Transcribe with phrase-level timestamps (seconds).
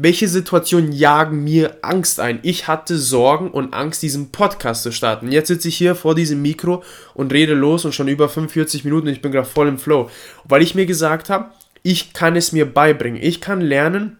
[0.00, 2.38] welche Situationen jagen mir Angst ein?
[2.42, 5.32] Ich hatte Sorgen und Angst, diesen Podcast zu starten.
[5.32, 9.08] Jetzt sitze ich hier vor diesem Mikro und rede los und schon über 45 Minuten
[9.08, 10.08] ich bin gerade voll im Flow.
[10.44, 11.50] Weil ich mir gesagt habe,
[11.82, 13.20] ich kann es mir beibringen.
[13.20, 14.18] Ich kann lernen,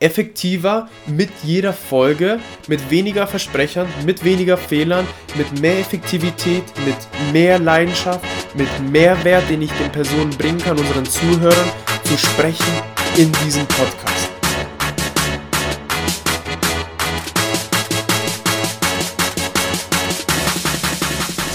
[0.00, 6.96] effektiver mit jeder Folge, mit weniger Versprechern, mit weniger Fehlern, mit mehr Effektivität, mit
[7.30, 8.24] mehr Leidenschaft,
[8.54, 11.70] mit mehr Wert, den ich den Personen bringen kann, unseren Zuhörern,
[12.04, 12.72] zu sprechen
[13.18, 14.13] in diesem Podcast.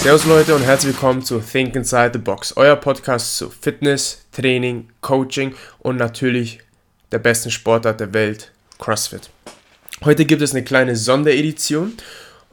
[0.02, 4.88] Servus Leute und herzlich willkommen zu Think Inside the Box, euer Podcast zu Fitness, Training,
[5.02, 6.62] Coaching und natürlich
[7.12, 8.50] der besten Sportart der Welt,
[8.80, 9.30] CrossFit.
[10.06, 11.98] Heute gibt es eine kleine Sonderedition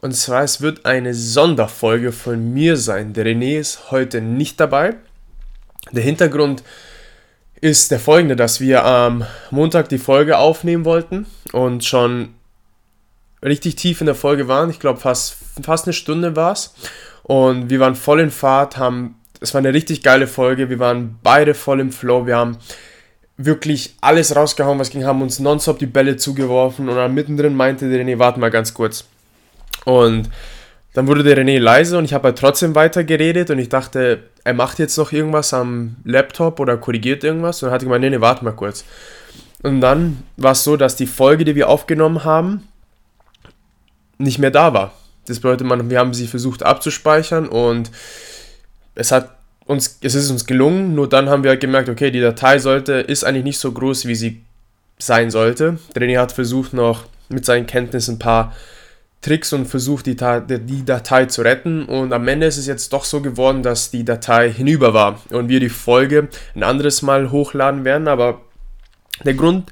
[0.01, 3.13] und zwar es wird eine Sonderfolge von mir sein.
[3.13, 4.95] Der René ist heute nicht dabei.
[5.93, 6.63] Der Hintergrund
[7.61, 12.35] ist der folgende, dass wir am Montag die Folge aufnehmen wollten und schon
[13.41, 14.69] richtig tief in der Folge waren.
[14.69, 16.73] Ich glaube fast, fast eine Stunde war es.
[17.27, 21.19] Und wir waren voll in Fahrt, haben, es war eine richtig geile Folge, wir waren
[21.21, 22.57] beide voll im Flow, wir haben
[23.35, 27.89] wirklich alles rausgehauen, was ging, haben uns nonstop die Bälle zugeworfen und dann mittendrin meinte
[27.89, 29.05] der René, warte mal ganz kurz.
[29.83, 30.29] Und
[30.93, 34.23] dann wurde der René leise und ich habe halt trotzdem weiter geredet und ich dachte,
[34.45, 38.09] er macht jetzt noch irgendwas am Laptop oder korrigiert irgendwas und dann hat gemeint, nee,
[38.09, 38.85] nee, warte mal kurz.
[39.63, 42.67] Und dann war es so, dass die Folge, die wir aufgenommen haben,
[44.17, 44.93] nicht mehr da war.
[45.27, 47.91] Das bedeutet, man, wir haben sie versucht abzuspeichern und
[48.95, 52.21] es hat uns, es ist uns gelungen, nur dann haben wir halt gemerkt, okay, die
[52.21, 54.41] Datei sollte, ist eigentlich nicht so groß, wie sie
[54.97, 55.77] sein sollte.
[55.95, 58.55] René hat versucht noch mit seinen Kenntnissen ein paar
[59.21, 61.85] Tricks und versucht, die, die Datei zu retten.
[61.85, 65.49] Und am Ende ist es jetzt doch so geworden, dass die Datei hinüber war und
[65.49, 68.07] wir die Folge ein anderes Mal hochladen werden.
[68.07, 68.41] Aber
[69.23, 69.71] der Grund,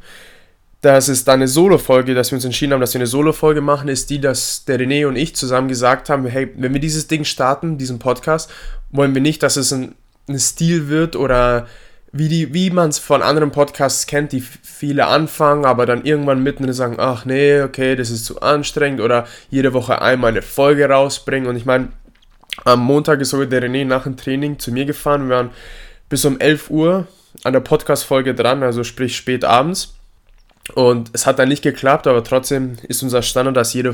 [0.85, 3.89] dass es da eine Solo-Folge, dass wir uns entschieden haben, dass wir eine Solo-Folge machen,
[3.89, 7.23] ist die, dass der René und ich zusammen gesagt haben, hey, wenn wir dieses Ding
[7.23, 8.51] starten, diesen Podcast,
[8.91, 9.95] wollen wir nicht, dass es ein,
[10.29, 11.65] ein Stil wird oder
[12.11, 16.71] wie, wie man es von anderen Podcasts kennt, die viele anfangen, aber dann irgendwann mitten
[16.71, 21.49] sagen, ach nee, okay, das ist zu anstrengend oder jede Woche einmal eine Folge rausbringen.
[21.49, 21.89] Und ich meine,
[22.63, 25.29] am Montag ist sogar der René nach dem Training zu mir gefahren.
[25.29, 25.49] Wir waren
[26.09, 27.07] bis um 11 Uhr
[27.43, 29.94] an der Podcast-Folge dran, also sprich spät abends.
[30.73, 33.93] Und es hat dann nicht geklappt, aber trotzdem ist unser Standard, dass jede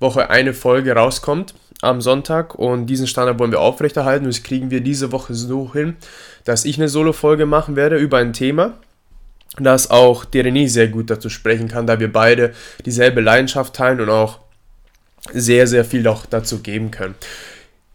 [0.00, 2.56] Woche eine Folge rauskommt am Sonntag.
[2.56, 4.24] Und diesen Standard wollen wir aufrechterhalten.
[4.24, 5.96] Und das kriegen wir diese Woche so hin,
[6.44, 8.74] dass ich eine Solo-Folge machen werde über ein Thema,
[9.58, 12.52] dass auch der René sehr gut dazu sprechen kann, da wir beide
[12.84, 14.40] dieselbe Leidenschaft teilen und auch
[15.32, 17.14] sehr, sehr viel auch dazu geben können.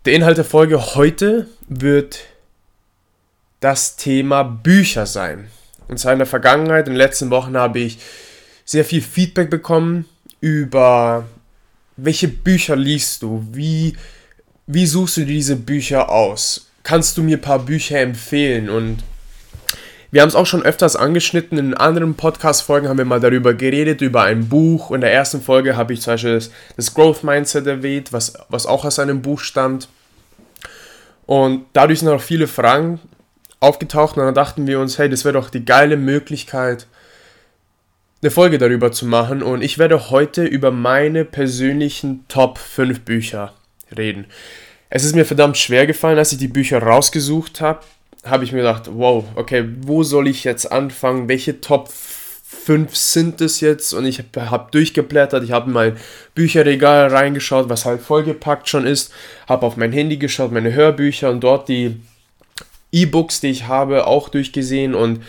[0.05, 2.19] Der Inhalt der Folge heute wird
[3.59, 5.47] das Thema Bücher sein.
[5.93, 7.99] Und zwar in der Vergangenheit, in den letzten Wochen habe ich
[8.65, 10.05] sehr viel Feedback bekommen
[10.39, 11.25] über
[11.97, 13.95] welche Bücher liest du, wie,
[14.65, 18.71] wie suchst du diese Bücher aus, kannst du mir ein paar Bücher empfehlen?
[18.71, 19.03] Und
[20.09, 24.01] wir haben es auch schon öfters angeschnitten, in anderen Podcast-Folgen haben wir mal darüber geredet,
[24.01, 24.89] über ein Buch.
[24.89, 28.65] In der ersten Folge habe ich zum Beispiel das, das Growth Mindset erwähnt, was, was
[28.65, 29.89] auch aus einem Buch stammt.
[31.27, 32.99] Und dadurch sind auch viele Fragen
[33.63, 36.85] aufgetaucht und dann dachten wir uns, hey, das wäre doch die geile Möglichkeit,
[38.21, 39.41] eine Folge darüber zu machen.
[39.41, 43.53] Und ich werde heute über meine persönlichen Top 5 Bücher
[43.95, 44.25] reden.
[44.89, 47.79] Es ist mir verdammt schwer gefallen, als ich die Bücher rausgesucht habe.
[48.23, 51.27] Habe ich mir gedacht, wow, okay, wo soll ich jetzt anfangen?
[51.27, 53.93] Welche Top 5 sind es jetzt?
[53.93, 55.97] Und ich habe hab durchgeblättert, ich habe in mein
[56.35, 59.11] Bücherregal reingeschaut, was halt vollgepackt schon ist.
[59.49, 61.99] Habe auf mein Handy geschaut, meine Hörbücher und dort die
[62.93, 65.19] E-Books, die ich habe, auch durchgesehen und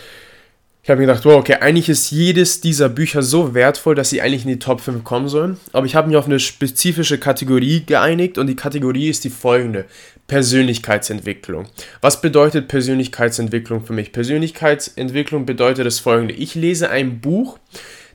[0.84, 4.20] ich habe mir gedacht, wow, okay, eigentlich ist jedes dieser Bücher so wertvoll, dass sie
[4.20, 5.56] eigentlich in die Top 5 kommen sollen.
[5.72, 9.86] Aber ich habe mich auf eine spezifische Kategorie geeinigt und die Kategorie ist die folgende.
[10.26, 11.66] Persönlichkeitsentwicklung.
[12.02, 14.12] Was bedeutet Persönlichkeitsentwicklung für mich?
[14.12, 16.34] Persönlichkeitsentwicklung bedeutet das folgende.
[16.34, 17.58] Ich lese ein Buch,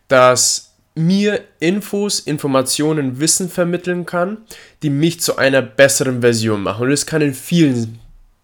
[0.07, 4.37] das mir Infos, Informationen, Wissen vermitteln kann,
[4.83, 6.83] die mich zu einer besseren Version machen.
[6.83, 7.99] Und das kann in vielen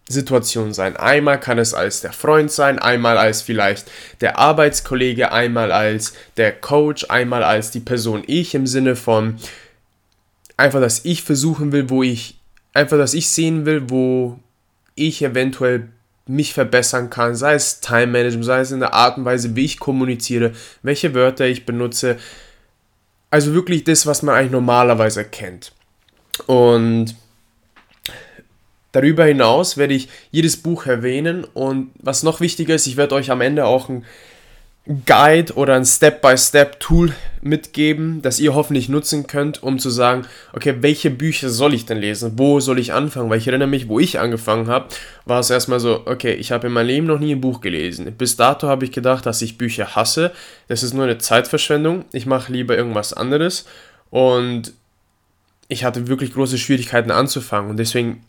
[0.08, 0.96] Situation sein.
[0.96, 6.52] Einmal kann es als der Freund sein, einmal als vielleicht der Arbeitskollege, einmal als der
[6.52, 9.36] Coach, einmal als die Person ich im Sinne von
[10.56, 12.38] einfach, dass ich versuchen will, wo ich,
[12.72, 14.38] einfach, dass ich sehen will, wo
[14.94, 15.88] ich eventuell
[16.26, 19.64] mich verbessern kann, sei es Time Management, sei es in der Art und Weise, wie
[19.64, 22.16] ich kommuniziere, welche Wörter ich benutze.
[23.30, 25.72] Also wirklich das, was man eigentlich normalerweise kennt.
[26.46, 27.14] Und
[28.96, 33.30] Darüber hinaus werde ich jedes Buch erwähnen und was noch wichtiger ist, ich werde euch
[33.30, 34.06] am Ende auch ein
[35.04, 37.12] Guide oder ein Step-by-Step-Tool
[37.42, 41.98] mitgeben, das ihr hoffentlich nutzen könnt, um zu sagen, okay, welche Bücher soll ich denn
[41.98, 42.38] lesen?
[42.38, 43.28] Wo soll ich anfangen?
[43.28, 44.88] Weil ich erinnere mich, wo ich angefangen habe,
[45.26, 48.10] war es erstmal so, okay, ich habe in meinem Leben noch nie ein Buch gelesen.
[48.16, 50.32] Bis dato habe ich gedacht, dass ich Bücher hasse.
[50.68, 52.06] Das ist nur eine Zeitverschwendung.
[52.12, 53.66] Ich mache lieber irgendwas anderes.
[54.08, 54.72] Und
[55.68, 57.68] ich hatte wirklich große Schwierigkeiten anzufangen.
[57.68, 58.22] Und deswegen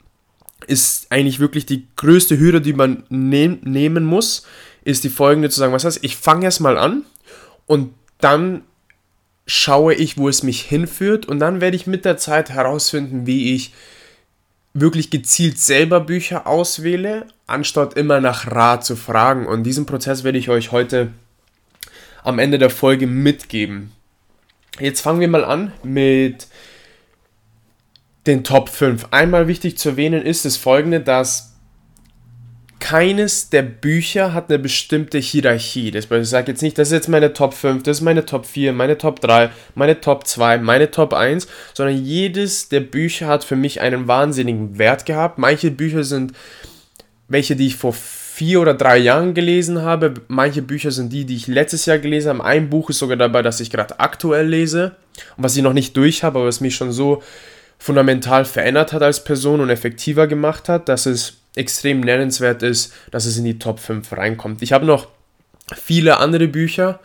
[0.66, 4.46] ist eigentlich wirklich die größte Hürde, die man nehm, nehmen muss,
[4.84, 7.04] ist die folgende zu sagen, was heißt, ich fange erstmal an
[7.66, 8.64] und dann
[9.46, 13.54] schaue ich, wo es mich hinführt und dann werde ich mit der Zeit herausfinden, wie
[13.56, 13.74] ich
[14.74, 19.48] wirklich gezielt selber Bücher auswähle, anstatt immer nach Rat zu fragen.
[19.48, 21.12] Und diesen Prozess werde ich euch heute
[22.24, 23.92] am Ende der Folge mitgeben.
[24.80, 26.48] Jetzt fangen wir mal an mit
[28.28, 29.08] den Top 5.
[29.12, 31.54] Einmal wichtig zu erwähnen ist das folgende, dass
[32.80, 35.92] keines der Bücher hat eine bestimmte Hierarchie.
[35.92, 38.26] Das bedeutet, ich sage jetzt nicht, das ist jetzt meine Top 5, das ist meine
[38.26, 43.28] Top 4, meine Top 3, meine Top 2, meine Top 1, sondern jedes der Bücher
[43.28, 45.40] hat für mich einen wahnsinnigen Wert gehabt.
[45.40, 46.34] Manche Bücher sind
[47.28, 50.14] welche, die ich vor vier oder drei Jahren gelesen habe.
[50.28, 52.44] Manche Bücher sind die, die ich letztes Jahr gelesen habe.
[52.46, 54.96] Ein Buch ist sogar dabei, das ich gerade aktuell lese
[55.36, 57.24] und was ich noch nicht durch habe, aber was mich schon so
[57.80, 63.26] fundamental verändert hat als Person und effektiver gemacht hat, dass es extrem nennenswert ist, dass
[63.26, 64.62] es in die Top 5 reinkommt.
[64.62, 65.08] Ich habe noch
[65.76, 67.00] viele andere Bücher,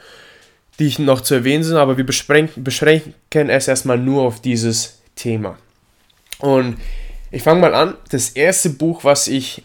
[0.78, 5.00] die ich noch zu erwähnen sind, aber wir beschränken, beschränken es erstmal nur auf dieses
[5.16, 5.58] Thema.
[6.38, 6.78] Und
[7.30, 7.94] ich fange mal an.
[8.10, 9.62] Das erste Buch, was ich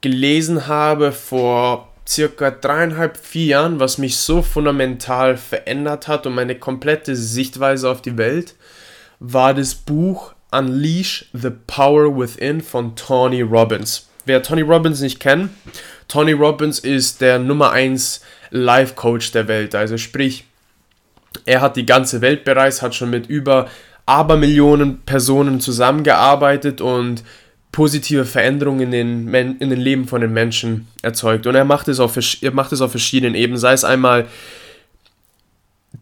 [0.00, 6.54] gelesen habe vor circa dreieinhalb, vier Jahren, was mich so fundamental verändert hat und meine
[6.54, 8.54] komplette Sichtweise auf die Welt,
[9.18, 14.08] war das Buch Unleash the Power Within von Tony Robbins.
[14.24, 15.50] Wer Tony Robbins nicht kennt,
[16.08, 18.20] Tony Robbins ist der Nummer 1
[18.50, 19.74] Life Coach der Welt.
[19.74, 20.44] Also sprich,
[21.44, 23.68] er hat die ganze Welt bereist, hat schon mit über
[24.06, 27.24] Abermillionen Personen zusammengearbeitet und
[27.72, 31.46] positive Veränderungen in den, in den Leben von den Menschen erzeugt.
[31.46, 33.58] Und er macht, es auf, er macht es auf verschiedenen Ebenen.
[33.58, 34.26] Sei es einmal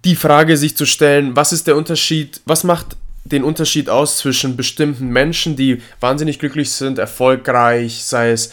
[0.04, 4.56] die Frage, sich zu stellen, was ist der Unterschied, was macht den Unterschied aus zwischen
[4.56, 8.52] bestimmten Menschen, die wahnsinnig glücklich sind, erfolgreich, sei es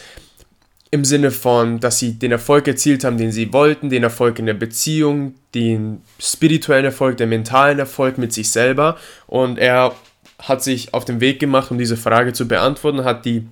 [0.90, 4.46] im Sinne von, dass sie den Erfolg erzielt haben, den sie wollten, den Erfolg in
[4.46, 8.98] der Beziehung, den spirituellen Erfolg, den mentalen Erfolg mit sich selber.
[9.26, 9.94] Und er
[10.38, 13.46] hat sich auf den Weg gemacht, um diese Frage zu beantworten, hat die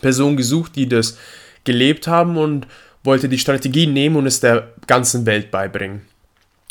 [0.00, 1.18] Person gesucht, die das
[1.64, 2.66] gelebt haben und
[3.04, 6.02] wollte die Strategie nehmen und es der ganzen Welt beibringen.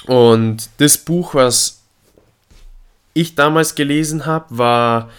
[0.08, 1.81] Und das Buch, was
[3.14, 5.10] ich damals gelesen habe, war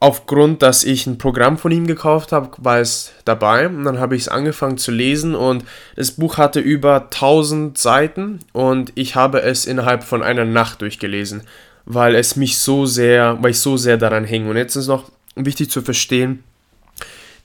[0.00, 3.66] aufgrund, dass ich ein Programm von ihm gekauft habe, war es dabei.
[3.66, 5.64] Und dann habe ich es angefangen zu lesen und
[5.96, 11.42] das Buch hatte über 1000 Seiten und ich habe es innerhalb von einer Nacht durchgelesen,
[11.84, 14.48] weil es mich so sehr, weil ich so sehr daran hing.
[14.48, 16.44] Und jetzt ist noch wichtig zu verstehen,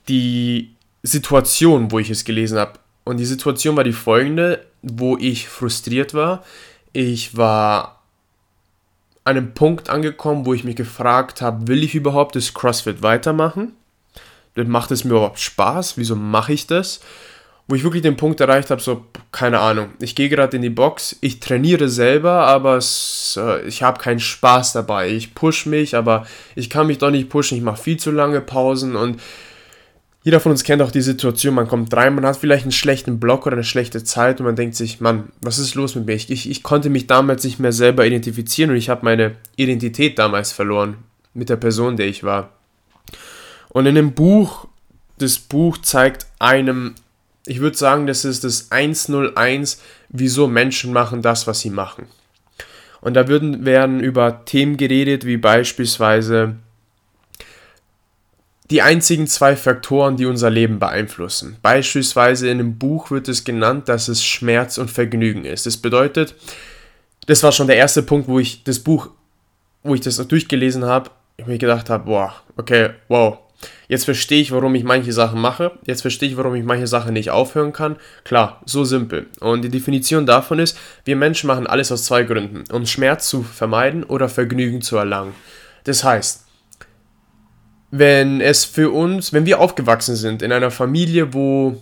[0.07, 2.73] die Situation, wo ich es gelesen habe
[3.03, 6.43] und die Situation war die folgende, wo ich frustriert war.
[6.93, 8.02] Ich war
[9.25, 13.73] an einem Punkt angekommen, wo ich mich gefragt habe, will ich überhaupt das CrossFit weitermachen?
[14.55, 15.97] Macht es mir überhaupt Spaß?
[15.97, 16.99] Wieso mache ich das?
[17.67, 20.69] Wo ich wirklich den Punkt erreicht habe, so, keine Ahnung, ich gehe gerade in die
[20.69, 25.09] Box, ich trainiere selber, aber es, äh, ich habe keinen Spaß dabei.
[25.09, 28.41] Ich push mich, aber ich kann mich doch nicht pushen, ich mache viel zu lange
[28.41, 29.21] Pausen und
[30.23, 33.19] jeder von uns kennt auch die Situation, man kommt rein, man hat vielleicht einen schlechten
[33.19, 36.13] Block oder eine schlechte Zeit und man denkt sich, Mann, was ist los mit mir?
[36.13, 40.17] Ich, ich, ich konnte mich damals nicht mehr selber identifizieren und ich habe meine Identität
[40.17, 40.95] damals verloren
[41.33, 42.51] mit der Person, der ich war.
[43.67, 44.67] Und in dem Buch,
[45.17, 46.95] das Buch zeigt einem,
[47.45, 52.05] ich würde sagen, das ist das 101, wieso Menschen machen das, was sie machen.
[53.01, 56.55] Und da würden, werden über Themen geredet, wie beispielsweise
[58.69, 61.57] die einzigen zwei Faktoren, die unser Leben beeinflussen.
[61.61, 65.65] Beispielsweise in einem Buch wird es genannt, dass es Schmerz und Vergnügen ist.
[65.65, 66.35] Das bedeutet,
[67.27, 69.09] das war schon der erste Punkt, wo ich das Buch,
[69.83, 73.37] wo ich das durchgelesen habe, ich mir gedacht habe, boah, okay, wow,
[73.87, 77.13] jetzt verstehe ich, warum ich manche Sachen mache, jetzt verstehe ich, warum ich manche Sachen
[77.13, 77.97] nicht aufhören kann.
[78.23, 79.27] Klar, so simpel.
[79.39, 83.43] Und die Definition davon ist, wir Menschen machen alles aus zwei Gründen, um Schmerz zu
[83.43, 85.33] vermeiden oder Vergnügen zu erlangen.
[85.83, 86.42] Das heißt,
[87.95, 91.79] wenn es für uns, wenn wir aufgewachsen sind in einer Familie, wo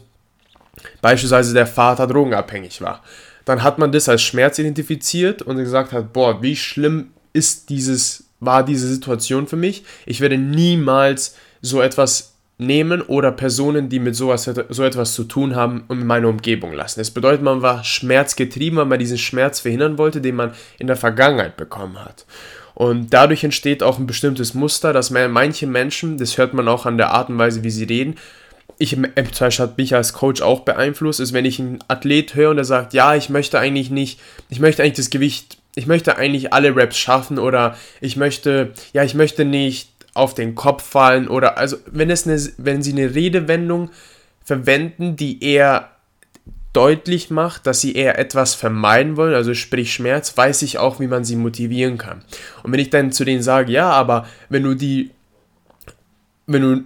[1.02, 3.02] beispielsweise der Vater drogenabhängig war,
[3.46, 8.26] dann hat man das als Schmerz identifiziert und gesagt hat, boah, wie schlimm ist dieses,
[8.42, 9.86] war diese Situation für mich.
[10.06, 15.56] Ich werde niemals so etwas nehmen oder Personen, die mit sowas, so etwas zu tun
[15.56, 17.00] haben, in meine Umgebung lassen.
[17.00, 20.98] Das bedeutet, man war schmerzgetrieben, weil man diesen Schmerz verhindern wollte, den man in der
[20.98, 22.26] Vergangenheit bekommen hat.
[22.74, 26.98] Und dadurch entsteht auch ein bestimmtes Muster, dass manche Menschen, das hört man auch an
[26.98, 28.16] der Art und Weise, wie sie reden,
[28.82, 32.50] ich zum Beispiel hat mich als Coach auch beeinflusst, ist, wenn ich einen Athlet höre
[32.50, 36.18] und er sagt, ja, ich möchte eigentlich nicht, ich möchte eigentlich das Gewicht, ich möchte
[36.18, 41.28] eigentlich alle Raps schaffen oder ich möchte, ja, ich möchte nicht auf den Kopf fallen
[41.28, 43.92] oder also wenn es eine, wenn sie eine Redewendung
[44.44, 45.91] verwenden, die eher
[46.74, 51.08] deutlich macht, dass sie eher etwas vermeiden wollen, also sprich Schmerz, weiß ich auch, wie
[51.08, 52.24] man sie motivieren kann.
[52.64, 55.12] Und wenn ich dann zu denen sage, ja, aber wenn du die,
[56.48, 56.84] wenn du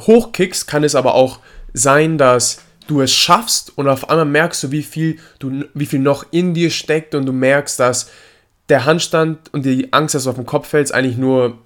[0.00, 1.40] hochkickst, kann es aber auch
[1.72, 6.00] sein, dass du es schaffst und auf einmal merkst du, wie viel, du, wie viel
[6.00, 8.10] noch in dir steckt und du merkst, dass
[8.68, 11.58] der Handstand und die Angst, dass du auf den Kopf fällst, eigentlich nur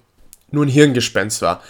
[0.51, 1.61] nur ein Hirngespenst war.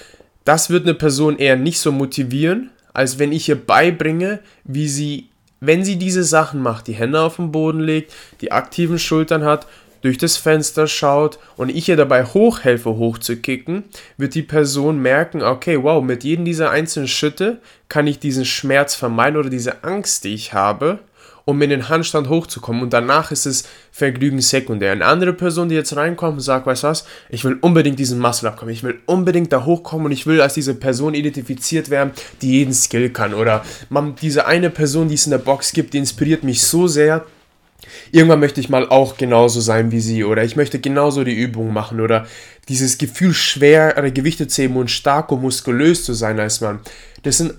[0.45, 5.29] Das wird eine Person eher nicht so motivieren, als wenn ich ihr beibringe, wie sie,
[5.59, 9.67] wenn sie diese Sachen macht, die Hände auf den Boden legt, die aktiven Schultern hat,
[10.01, 13.83] durch das Fenster schaut und ich ihr dabei hochhelfe, hochzukicken,
[14.17, 17.59] wird die Person merken, okay, wow, mit jedem dieser einzelnen Schritte
[17.89, 20.99] kann ich diesen Schmerz vermeiden oder diese Angst, die ich habe,
[21.47, 24.91] um in den Handstand hochzukommen und danach ist es Vergnügen sekundär.
[24.91, 28.19] Eine andere Person, die jetzt reinkommt und sagt, weißt du was, ich will unbedingt diesen
[28.19, 32.11] Muscle abkommen, ich will unbedingt da hochkommen und ich will als diese Person identifiziert werden,
[32.41, 33.33] die jeden Skill kann.
[33.33, 36.87] Oder man, diese eine Person, die es in der Box gibt, die inspiriert mich so
[36.87, 37.25] sehr,
[38.11, 41.71] Irgendwann möchte ich mal auch genauso sein wie sie oder ich möchte genauso die Übung
[41.71, 42.25] machen oder
[42.67, 46.79] dieses Gefühl, schwere Gewichte zu heben und stark und muskulös zu sein als Mann.
[47.23, 47.53] Das sind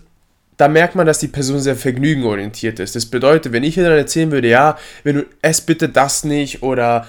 [0.58, 2.96] da merkt man, dass die Person sehr vergnügenorientiert ist.
[2.96, 6.62] Das bedeutet, wenn ich ihr dann erzählen würde, ja, wenn du ess bitte das nicht
[6.62, 7.06] oder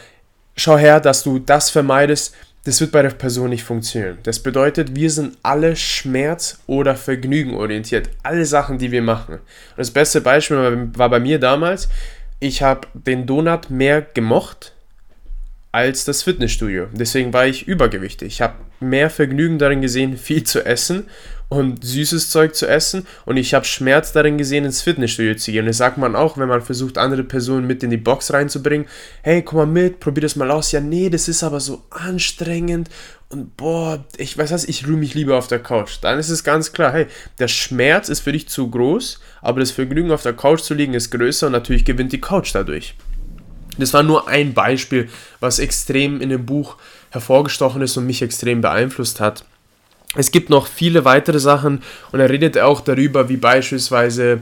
[0.56, 4.20] schau her, dass du das vermeidest, das wird bei der Person nicht funktionieren.
[4.24, 8.10] Das bedeutet, wir sind alle schmerz- oder vergnügenorientiert.
[8.22, 9.36] Alle Sachen, die wir machen.
[9.36, 11.90] Und das beste Beispiel war bei mir damals,
[12.40, 14.74] ich habe den Donut mehr gemocht
[15.72, 16.88] als das Fitnessstudio.
[16.94, 18.28] Deswegen war ich übergewichtig.
[18.28, 21.08] Ich habe mehr Vergnügen darin gesehen, viel zu essen
[21.50, 25.62] und süßes Zeug zu essen und ich habe Schmerz darin gesehen, ins Fitnessstudio zu gehen.
[25.62, 28.88] Und das sagt man auch, wenn man versucht, andere Personen mit in die Box reinzubringen.
[29.24, 30.72] Hey, komm mal mit, probier das mal aus.
[30.72, 32.90] Ja, nee, das ist aber so anstrengend
[33.32, 35.98] und boah, ich weiß was, ich ruhe mich lieber auf der Couch.
[36.02, 37.06] Dann ist es ganz klar, hey,
[37.38, 40.96] der Schmerz ist für dich zu groß, aber das Vergnügen auf der Couch zu liegen
[40.96, 42.96] ist größer und natürlich gewinnt die Couch dadurch.
[43.78, 46.78] Das war nur ein Beispiel, was extrem in dem Buch
[47.12, 49.46] hervorgestochen ist und mich extrem beeinflusst hat.
[50.16, 54.42] Es gibt noch viele weitere Sachen und er redet auch darüber, wie beispielsweise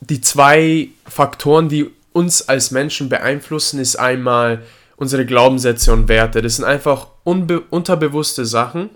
[0.00, 4.62] die zwei Faktoren, die uns als Menschen beeinflussen, ist einmal
[4.96, 6.42] unsere Glaubenssätze und Werte.
[6.42, 8.90] Das sind einfach unterbewusste Sachen,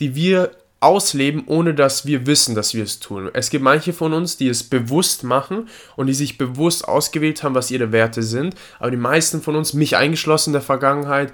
[0.00, 3.30] die wir ausleben, ohne dass wir wissen, dass wir es tun.
[3.32, 7.54] Es gibt manche von uns, die es bewusst machen und die sich bewusst ausgewählt haben,
[7.54, 8.54] was ihre Werte sind.
[8.78, 11.32] Aber die meisten von uns, mich eingeschlossen in der Vergangenheit,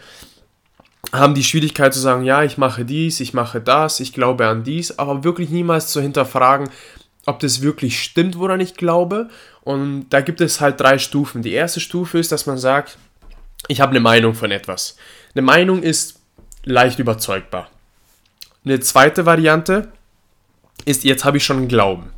[1.13, 4.63] haben die Schwierigkeit zu sagen, ja, ich mache dies, ich mache das, ich glaube an
[4.63, 6.69] dies, aber wirklich niemals zu hinterfragen,
[7.27, 9.29] ob das wirklich stimmt, woran ich glaube.
[9.63, 11.43] Und da gibt es halt drei Stufen.
[11.43, 12.99] Die erste Stufe ist, dass man sagt,
[13.69, 14.97] ich habe eine Meinung von etwas.
[15.35, 16.21] Eine Meinung ist
[16.65, 17.69] leicht überzeugbar.
[18.65, 19.93] Eine zweite Variante
[20.85, 22.11] ist, jetzt habe ich schon einen Glauben.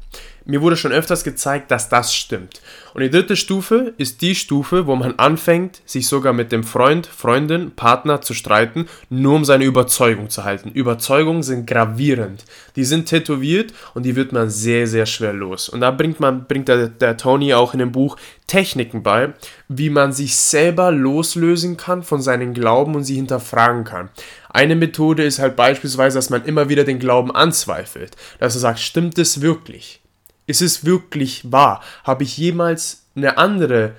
[0.45, 2.61] Mir wurde schon öfters gezeigt, dass das stimmt.
[2.95, 7.07] Und die dritte Stufe ist die Stufe, wo man anfängt, sich sogar mit dem Freund,
[7.07, 10.71] Freundin, Partner zu streiten, nur um seine Überzeugung zu halten.
[10.71, 12.45] Überzeugungen sind gravierend.
[12.77, 15.69] Die sind tätowiert und die wird man sehr, sehr schwer los.
[15.69, 19.33] Und da bringt man, bringt der, der Tony auch in dem Buch Techniken bei,
[19.69, 24.11] wie man sich selber loslösen kann von seinen Glauben und sie hinterfragen kann.
[24.51, 28.17] Eine Methode ist halt beispielsweise, dass man immer wieder den Glauben anzweifelt.
[28.39, 30.02] Dass er sagt, stimmt es wirklich?
[30.47, 31.83] Ist es wirklich wahr?
[32.05, 33.93] Habe ich jemals eine andere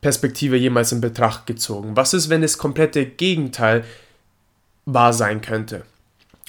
[0.00, 1.96] Perspektive jemals in Betracht gezogen?
[1.96, 3.84] Was ist, wenn das komplette Gegenteil
[4.84, 5.84] wahr sein könnte?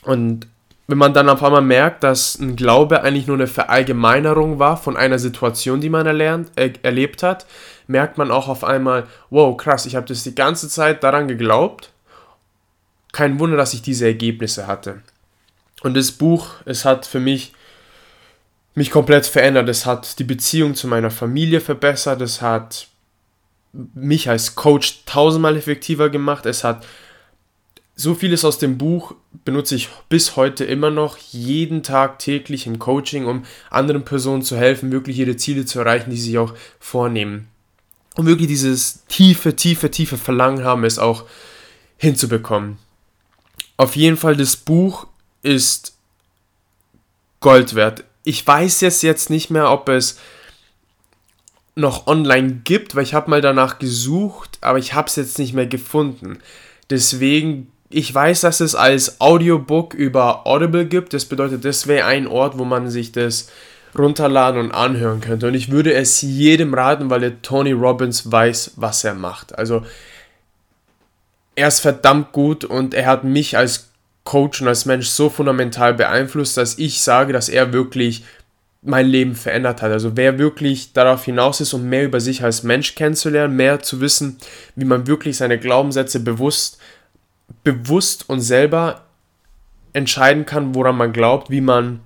[0.04, 0.48] Und
[0.88, 4.98] wenn man dann auf einmal merkt, dass ein Glaube eigentlich nur eine Verallgemeinerung war von
[4.98, 7.46] einer Situation, die man erlernt, äh, erlebt hat,
[7.88, 11.92] merkt man auch auf einmal, wow, krass, ich habe das die ganze Zeit daran geglaubt.
[13.12, 15.02] Kein Wunder, dass ich diese Ergebnisse hatte.
[15.84, 17.54] Und das Buch, es hat für mich
[18.76, 19.70] mich komplett verändert.
[19.70, 22.22] Es hat die Beziehung zu meiner Familie verbessert.
[22.22, 22.88] Es hat
[23.72, 26.46] mich als Coach tausendmal effektiver gemacht.
[26.46, 26.86] Es hat
[27.96, 29.14] so vieles aus dem Buch
[29.46, 34.58] benutze ich bis heute immer noch jeden Tag täglich im Coaching, um anderen Personen zu
[34.58, 37.48] helfen, wirklich ihre Ziele zu erreichen, die sie sich auch vornehmen.
[38.16, 41.26] Und wirklich dieses tiefe, tiefe, tiefe Verlangen haben, es auch
[41.98, 42.78] hinzubekommen.
[43.78, 45.08] Auf jeden Fall, das Buch
[45.42, 45.98] ist
[47.40, 48.06] Gold wert.
[48.24, 50.18] Ich weiß jetzt jetzt nicht mehr, ob es
[51.76, 55.54] noch online gibt, weil ich habe mal danach gesucht, aber ich habe es jetzt nicht
[55.54, 56.40] mehr gefunden.
[56.90, 61.14] Deswegen, ich weiß, dass es als Audiobook über Audible gibt.
[61.14, 63.50] Das bedeutet, das wäre ein Ort, wo man sich das
[63.98, 65.48] runterladen und anhören könnte.
[65.48, 69.58] Und ich würde es jedem raten, weil der Tony Robbins weiß, was er macht.
[69.58, 69.84] Also
[71.56, 73.90] er ist verdammt gut und er hat mich als
[74.24, 78.24] Coach und als Mensch so fundamental beeinflusst, dass ich sage, dass er wirklich
[78.82, 79.92] mein Leben verändert hat.
[79.92, 84.02] Also wer wirklich darauf hinaus ist, um mehr über sich als Mensch kennenzulernen, mehr zu
[84.02, 84.38] wissen,
[84.76, 86.80] wie man wirklich seine Glaubenssätze bewusst,
[87.64, 89.04] bewusst und selber
[89.94, 92.02] entscheiden kann, woran man glaubt, wie man,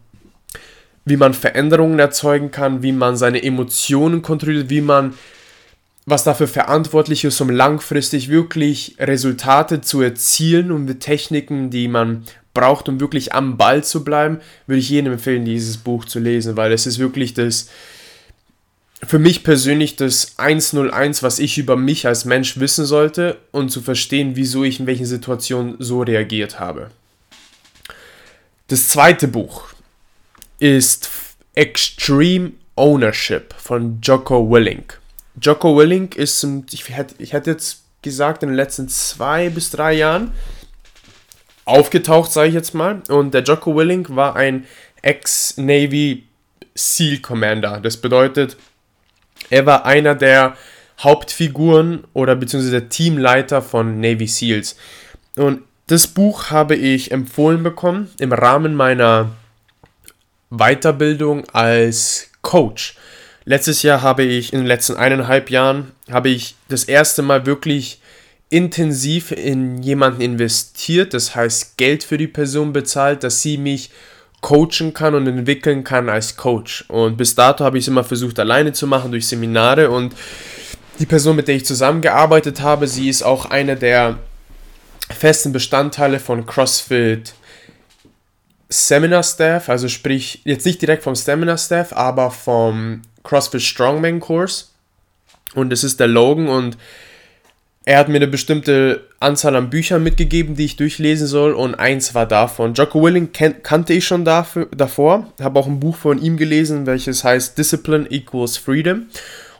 [1.05, 5.13] wie man Veränderungen erzeugen kann, wie man seine Emotionen kontrolliert, wie man
[6.07, 12.23] was dafür verantwortlich ist, um langfristig wirklich Resultate zu erzielen und mit Techniken, die man
[12.53, 16.55] braucht, um wirklich am Ball zu bleiben, würde ich jedem empfehlen, dieses Buch zu lesen,
[16.55, 17.69] weil es ist wirklich das,
[19.03, 23.81] für mich persönlich das 101, was ich über mich als Mensch wissen sollte und zu
[23.81, 26.89] verstehen, wieso ich in welchen Situationen so reagiert habe.
[28.69, 29.65] Das zweite Buch
[30.57, 31.09] ist
[31.53, 35.01] Extreme Ownership von Jocko Willink.
[35.41, 39.93] Jocko Willink ist, ich hätte, ich hätte jetzt gesagt, in den letzten zwei bis drei
[39.93, 40.31] Jahren
[41.65, 43.01] aufgetaucht, sage ich jetzt mal.
[43.09, 44.65] Und der Jocko Willink war ein
[45.01, 46.23] Ex-Navy
[46.75, 47.79] SEAL Commander.
[47.81, 48.57] Das bedeutet,
[49.49, 50.55] er war einer der
[50.99, 54.77] Hauptfiguren oder beziehungsweise der Teamleiter von Navy SEALs.
[55.35, 59.31] Und das Buch habe ich empfohlen bekommen im Rahmen meiner
[60.49, 62.97] Weiterbildung als Coach.
[63.47, 68.01] Letztes Jahr habe ich, in den letzten eineinhalb Jahren, habe ich das erste Mal wirklich
[68.49, 73.89] intensiv in jemanden investiert, das heißt Geld für die Person bezahlt, dass sie mich
[74.41, 76.83] coachen kann und entwickeln kann als Coach.
[76.89, 80.13] Und bis dato habe ich es immer versucht alleine zu machen durch Seminare und
[80.99, 84.17] die Person, mit der ich zusammengearbeitet habe, sie ist auch eine der
[85.09, 87.33] festen Bestandteile von CrossFit
[88.67, 94.71] Seminar Staff, also sprich jetzt nicht direkt vom Seminar Staff, aber vom CrossFit Strongman Kurs
[95.53, 96.77] und es ist der Logan und
[97.85, 102.13] er hat mir eine bestimmte Anzahl an Büchern mitgegeben, die ich durchlesen soll und eins
[102.15, 102.73] war davon.
[102.73, 107.23] Jocko Willing kannte ich schon dafür, davor, habe auch ein Buch von ihm gelesen, welches
[107.23, 109.07] heißt Discipline Equals Freedom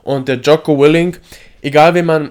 [0.02, 1.16] und der Jocko Willing,
[1.62, 2.30] egal wie man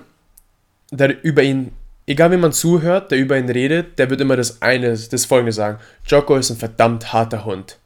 [0.91, 1.71] der über ihn
[2.07, 5.51] egal wie man zuhört, der über ihn redet, der wird immer das eine, das folgende
[5.51, 5.77] sagen.
[6.07, 7.77] Jocko ist ein verdammt harter Hund.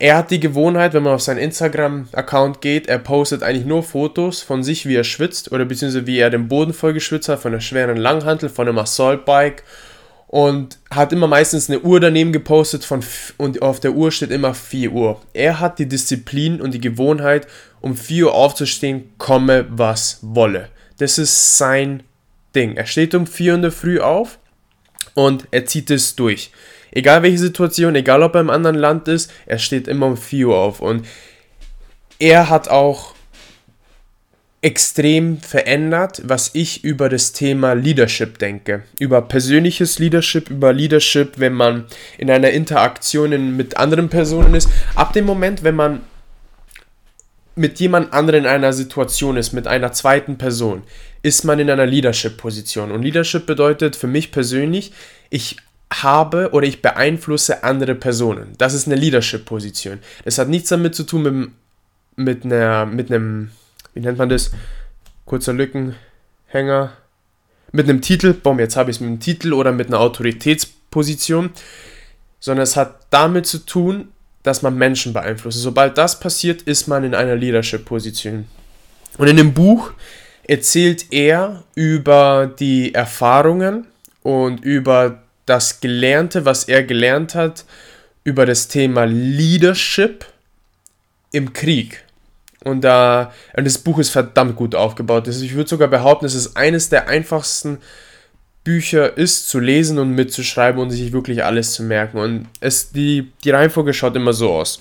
[0.00, 4.40] Er hat die Gewohnheit, wenn man auf seinen Instagram-Account geht, er postet eigentlich nur Fotos
[4.40, 7.52] von sich, wie er schwitzt oder beziehungsweise wie er den Boden voll geschwitzt hat, von
[7.52, 9.62] einer schweren Langhantel, von einem Assault-Bike
[10.26, 13.04] und hat immer meistens eine Uhr daneben gepostet von
[13.36, 15.20] und auf der Uhr steht immer 4 Uhr.
[15.34, 17.46] Er hat die Disziplin und die Gewohnheit,
[17.82, 20.70] um 4 Uhr aufzustehen, komme was wolle.
[20.96, 22.04] Das ist sein
[22.54, 22.74] Ding.
[22.78, 24.38] Er steht um 4 Uhr in der Früh auf
[25.12, 26.52] und er zieht es durch.
[26.92, 30.48] Egal welche Situation, egal ob er im anderen Land ist, er steht immer um 4
[30.48, 30.80] Uhr auf.
[30.80, 31.06] Und
[32.18, 33.14] er hat auch
[34.62, 38.82] extrem verändert, was ich über das Thema Leadership denke.
[38.98, 41.86] Über persönliches Leadership, über Leadership, wenn man
[42.18, 44.68] in einer Interaktion mit anderen Personen ist.
[44.94, 46.02] Ab dem Moment, wenn man
[47.56, 50.82] mit jemand anderem in einer Situation ist, mit einer zweiten Person,
[51.22, 52.90] ist man in einer Leadership-Position.
[52.90, 54.92] Und Leadership bedeutet für mich persönlich,
[55.30, 55.56] ich
[56.02, 58.54] habe oder ich beeinflusse andere Personen.
[58.58, 59.98] Das ist eine Leadership-Position.
[60.24, 61.50] Das hat nichts damit zu tun mit,
[62.16, 63.50] mit, einer, mit einem,
[63.94, 64.50] wie nennt man das?
[65.24, 66.92] Kurzer Lückenhänger.
[67.72, 71.50] Mit einem Titel, boom, jetzt habe ich es mit einem Titel oder mit einer Autoritätsposition,
[72.40, 74.08] sondern es hat damit zu tun,
[74.42, 75.60] dass man Menschen beeinflusst.
[75.60, 78.46] Sobald das passiert, ist man in einer Leadership-Position.
[79.18, 79.92] Und in dem Buch
[80.44, 83.86] erzählt er über die Erfahrungen
[84.22, 87.64] und über das Gelernte, was er gelernt hat,
[88.24, 90.26] über das Thema Leadership
[91.32, 92.04] im Krieg.
[92.62, 95.26] Und, da, und das Buch ist verdammt gut aufgebaut.
[95.26, 97.78] Also ich würde sogar behaupten, es eines der einfachsten
[98.64, 102.18] Bücher ist zu lesen und mitzuschreiben und sich wirklich alles zu merken.
[102.18, 104.80] Und es, die, die Reihenfolge schaut immer so aus.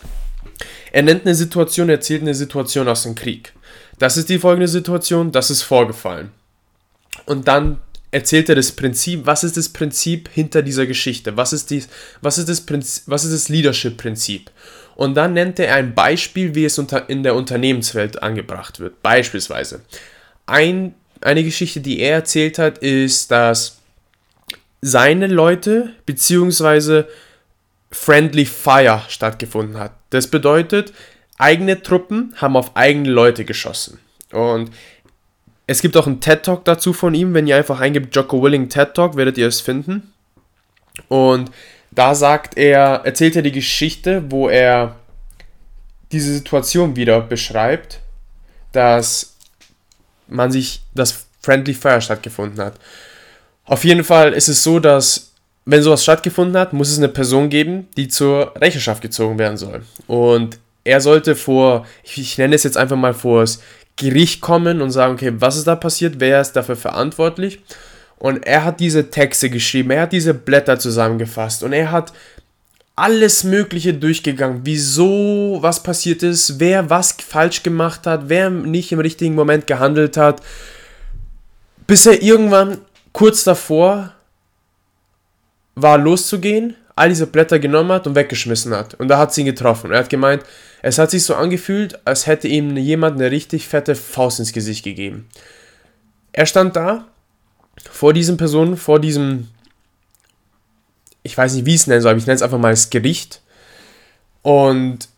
[0.91, 3.53] Er nennt eine Situation, erzählt eine Situation aus dem Krieg.
[3.97, 6.31] Das ist die folgende Situation, das ist vorgefallen.
[7.25, 7.79] Und dann
[8.11, 11.37] erzählt er das Prinzip, was ist das Prinzip hinter dieser Geschichte?
[11.37, 11.83] Was ist, die,
[12.21, 14.49] was ist das, Prinzip, was ist das Leadership-Prinzip?
[14.95, 19.01] Und dann nennt er ein Beispiel, wie es unter, in der Unternehmenswelt angebracht wird.
[19.01, 19.81] Beispielsweise.
[20.45, 23.77] Ein, eine Geschichte, die er erzählt hat, ist, dass
[24.81, 27.07] seine Leute, beziehungsweise
[27.91, 29.93] Friendly Fire stattgefunden hat.
[30.09, 30.93] Das bedeutet,
[31.37, 33.99] eigene Truppen haben auf eigene Leute geschossen.
[34.31, 34.71] Und
[35.69, 37.35] es gibt auch einen TED Talk dazu von ihm.
[37.35, 40.11] Wenn ihr einfach eingibt Jocko Willing TED Talk, werdet ihr es finden.
[41.09, 41.51] Und
[41.91, 44.95] da sagt er, erzählt er die Geschichte, wo er
[46.11, 47.99] diese Situation wieder beschreibt,
[48.71, 49.35] dass
[50.27, 52.73] man sich, dass Friendly Fire stattgefunden hat.
[53.65, 55.33] Auf jeden Fall ist es so, dass
[55.65, 59.83] wenn sowas stattgefunden hat, muss es eine Person geben, die zur Rechenschaft gezogen werden soll.
[60.07, 63.61] Und er sollte vor, ich, ich nenne es jetzt einfach mal vor das
[63.99, 67.59] Gericht kommen und sagen, okay, was ist da passiert, wer ist dafür verantwortlich?
[68.17, 72.11] Und er hat diese Texte geschrieben, er hat diese Blätter zusammengefasst und er hat
[72.95, 78.99] alles Mögliche durchgegangen, wieso was passiert ist, wer was falsch gemacht hat, wer nicht im
[78.99, 80.41] richtigen Moment gehandelt hat,
[81.87, 82.79] bis er irgendwann
[83.13, 84.11] kurz davor
[85.75, 88.93] war loszugehen, all diese Blätter genommen hat und weggeschmissen hat.
[88.95, 89.91] Und da hat sie ihn getroffen.
[89.91, 90.43] Er hat gemeint,
[90.81, 94.83] es hat sich so angefühlt, als hätte ihm jemand eine richtig fette Faust ins Gesicht
[94.83, 95.27] gegeben.
[96.31, 97.05] Er stand da,
[97.89, 99.47] vor diesen Personen, vor diesem
[101.23, 102.89] ich weiß nicht, wie ich es nennen soll, aber ich nenne es einfach mal das
[102.89, 103.41] Gericht.
[104.41, 105.09] Und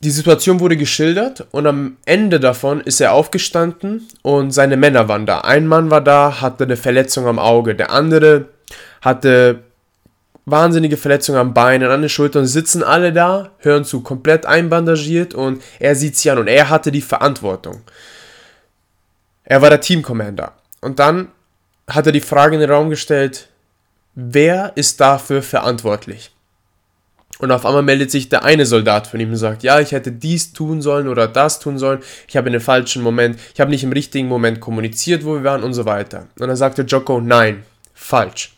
[0.00, 5.26] die Situation wurde geschildert und am Ende davon ist er aufgestanden und seine Männer waren
[5.26, 5.42] da.
[5.42, 8.46] Ein Mann war da, hatte eine Verletzung am Auge, der andere
[9.00, 9.60] hatte
[10.44, 15.62] wahnsinnige Verletzungen am Bein, an den Schultern, sitzen alle da, hören zu, komplett einbandagiert und
[15.78, 17.82] er sieht sie an und er hatte die Verantwortung.
[19.44, 20.52] Er war der Teamcommander.
[20.80, 21.28] Und dann
[21.88, 23.48] hat er die Frage in den Raum gestellt,
[24.14, 26.32] wer ist dafür verantwortlich?
[27.38, 30.12] Und auf einmal meldet sich der eine Soldat von ihm und sagt, ja, ich hätte
[30.12, 33.70] dies tun sollen oder das tun sollen, ich habe in den falschen Moment, ich habe
[33.70, 36.28] nicht im richtigen Moment kommuniziert, wo wir waren und so weiter.
[36.38, 38.52] Und dann sagte Joko, nein, falsch.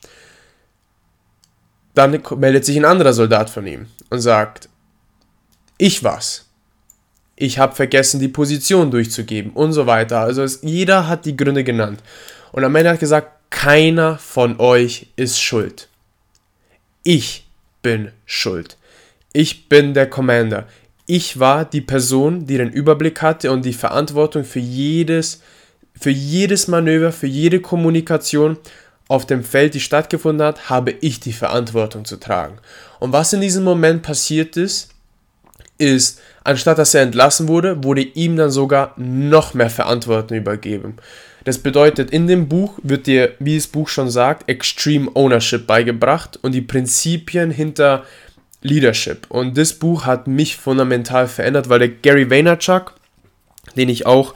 [1.95, 4.69] Dann meldet sich ein anderer Soldat von ihm und sagt,
[5.79, 6.47] ich war's.
[7.37, 10.21] Ich habe vergessen, die Position durchzugeben und so weiter.
[10.21, 12.01] Also es, jeder hat die Gründe genannt.
[12.53, 15.89] Und am Ende hat gesagt, keiner von euch ist schuld.
[17.03, 17.47] Ich
[17.83, 18.77] bin schuld.
[19.33, 20.67] Ich bin der Commander.
[21.07, 25.43] Ich war die Person, die den Überblick hatte und die Verantwortung für jedes,
[25.99, 28.57] für jedes Manöver, für jede Kommunikation
[29.15, 32.59] auf dem Feld, die stattgefunden hat, habe ich die Verantwortung zu tragen.
[32.99, 34.91] Und was in diesem Moment passiert ist,
[35.79, 40.97] ist, anstatt dass er entlassen wurde, wurde ihm dann sogar noch mehr Verantwortung übergeben.
[41.45, 46.39] Das bedeutet, in dem Buch wird dir, wie das Buch schon sagt, Extreme Ownership beigebracht
[46.43, 48.05] und die Prinzipien hinter
[48.63, 49.27] Leadership.
[49.29, 52.95] Und das Buch hat mich fundamental verändert, weil der Gary Vaynerchuk,
[53.77, 54.35] den ich auch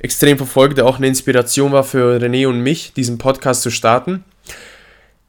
[0.00, 4.24] extrem verfolge, der auch eine Inspiration war für René und mich, diesen Podcast zu starten.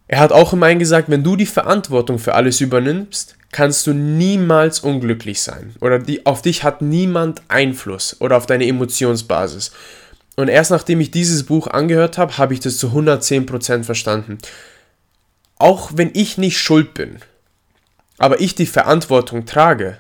[0.08, 4.80] Er hat auch immer gesagt, wenn du die Verantwortung für alles übernimmst, kannst du niemals
[4.80, 5.76] unglücklich sein.
[5.82, 9.72] Oder die, auf dich hat niemand Einfluss oder auf deine Emotionsbasis.
[10.36, 14.38] Und erst nachdem ich dieses Buch angehört habe, habe ich das zu 110% verstanden.
[15.58, 17.20] Auch wenn ich nicht schuld bin,
[18.18, 19.98] aber ich die Verantwortung trage,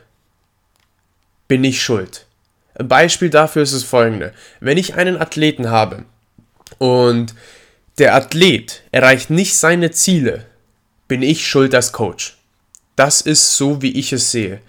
[1.47, 2.25] bin ich schuld.
[2.75, 4.33] Ein Beispiel dafür ist das folgende.
[4.59, 6.05] Wenn ich einen Athleten habe
[6.77, 7.35] und
[7.97, 10.45] der Athlet erreicht nicht seine Ziele,
[11.07, 12.37] bin ich schuld als Coach.
[12.95, 14.61] Das ist so, wie ich es sehe.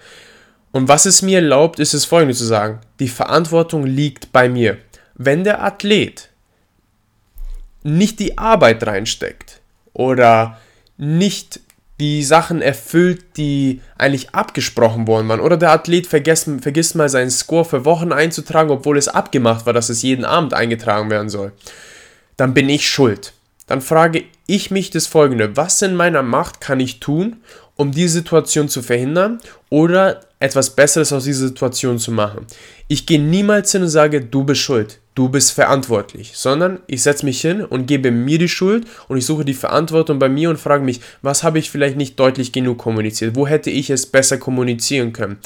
[0.71, 2.81] Und was es mir erlaubt, ist es folgende zu sagen.
[2.99, 4.77] Die Verantwortung liegt bei mir
[5.15, 6.29] wenn der Athlet
[7.83, 9.61] nicht die Arbeit reinsteckt
[9.93, 10.59] oder
[10.97, 11.59] nicht
[12.03, 17.31] die Sachen erfüllt, die eigentlich abgesprochen worden waren, oder der Athlet vergisst, vergisst mal seinen
[17.31, 21.53] Score für Wochen einzutragen, obwohl es abgemacht war, dass es jeden Abend eingetragen werden soll,
[22.35, 23.31] dann bin ich schuld.
[23.67, 27.37] Dann frage ich mich das folgende, was in meiner Macht kann ich tun,
[27.77, 29.39] um die Situation zu verhindern
[29.69, 32.45] oder etwas Besseres aus dieser Situation zu machen.
[32.89, 37.25] Ich gehe niemals hin und sage, du bist schuld du bist verantwortlich, sondern ich setze
[37.25, 40.59] mich hin und gebe mir die Schuld und ich suche die Verantwortung bei mir und
[40.59, 43.35] frage mich, was habe ich vielleicht nicht deutlich genug kommuniziert?
[43.35, 45.37] Wo hätte ich es besser kommunizieren können?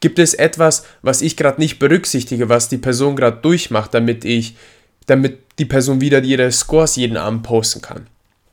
[0.00, 4.54] Gibt es etwas, was ich gerade nicht berücksichtige, was die Person gerade durchmacht, damit ich,
[5.06, 8.06] damit die Person wieder ihre Scores jeden Abend posten kann?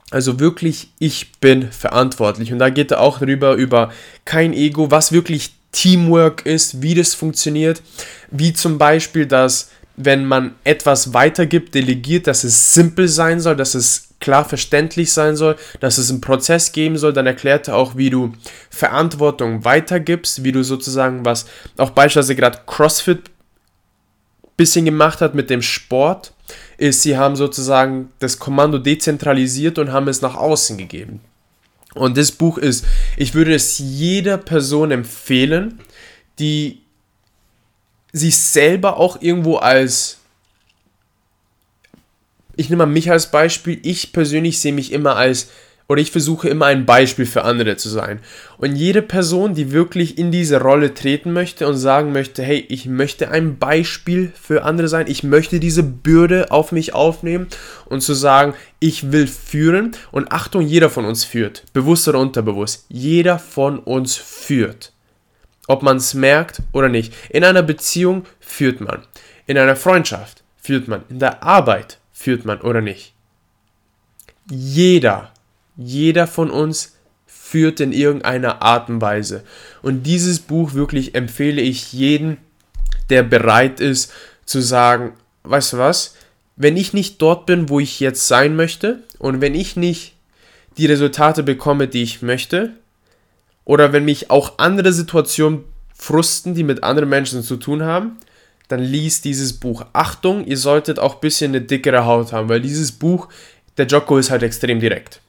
[0.09, 2.53] Also wirklich, ich bin verantwortlich.
[2.53, 3.91] Und da geht er auch drüber über
[4.25, 7.81] kein Ego, was wirklich Teamwork ist, wie das funktioniert,
[8.29, 13.75] wie zum Beispiel, dass wenn man etwas weitergibt, delegiert, dass es simpel sein soll, dass
[13.75, 17.95] es klar verständlich sein soll, dass es einen Prozess geben soll, dann erklärt er auch,
[17.97, 18.33] wie du
[18.69, 21.45] Verantwortung weitergibst, wie du sozusagen was,
[21.77, 23.29] auch beispielsweise gerade CrossFit
[24.55, 26.33] bisschen gemacht hat mit dem Sport,
[26.77, 31.21] ist, sie haben sozusagen das Kommando dezentralisiert und haben es nach außen gegeben.
[31.95, 32.85] Und das Buch ist,
[33.17, 35.79] ich würde es jeder Person empfehlen,
[36.39, 36.82] die
[38.13, 40.19] sich selber auch irgendwo als
[42.55, 45.49] ich nehme mal mich als Beispiel, ich persönlich sehe mich immer als,
[45.87, 48.19] oder ich versuche immer ein Beispiel für andere zu sein.
[48.57, 52.85] Und jede Person, die wirklich in diese Rolle treten möchte und sagen möchte, hey, ich
[52.85, 57.47] möchte ein Beispiel für andere sein, ich möchte diese Bürde auf mich aufnehmen
[57.85, 59.91] und zu sagen, ich will führen.
[60.11, 64.92] Und Achtung, jeder von uns führt, bewusst oder unterbewusst, jeder von uns führt.
[65.67, 67.13] Ob man es merkt oder nicht.
[67.29, 69.03] In einer Beziehung führt man.
[69.47, 71.03] In einer Freundschaft führt man.
[71.09, 73.13] In der Arbeit führt man oder nicht.
[74.49, 75.31] Jeder,
[75.75, 76.95] jeder von uns
[77.25, 79.43] führt in irgendeiner Art und Weise.
[79.81, 82.37] Und dieses Buch wirklich empfehle ich jedem,
[83.09, 84.11] der bereit ist
[84.45, 86.15] zu sagen, weißt du was,
[86.55, 90.13] wenn ich nicht dort bin, wo ich jetzt sein möchte und wenn ich nicht
[90.77, 92.73] die Resultate bekomme, die ich möchte,
[93.65, 98.17] oder wenn mich auch andere Situationen frusten, die mit anderen Menschen zu tun haben,
[98.67, 99.85] dann liest dieses Buch.
[99.93, 103.29] Achtung, ihr solltet auch ein bisschen eine dickere Haut haben, weil dieses Buch,
[103.77, 105.21] der Jocko ist halt extrem direkt.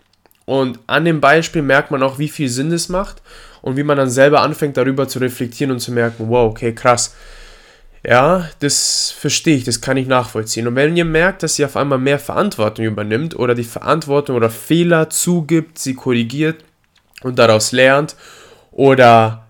[0.46, 3.22] Und an dem Beispiel merkt man auch, wie viel Sinn es macht
[3.62, 7.14] und wie man dann selber anfängt, darüber zu reflektieren und zu merken, wow, okay, krass.
[8.06, 10.66] Ja, das verstehe ich, das kann ich nachvollziehen.
[10.66, 14.50] Und wenn ihr merkt, dass ihr auf einmal mehr Verantwortung übernimmt oder die Verantwortung oder
[14.50, 16.62] Fehler zugibt, sie korrigiert
[17.24, 18.14] und daraus lernt
[18.70, 19.44] oder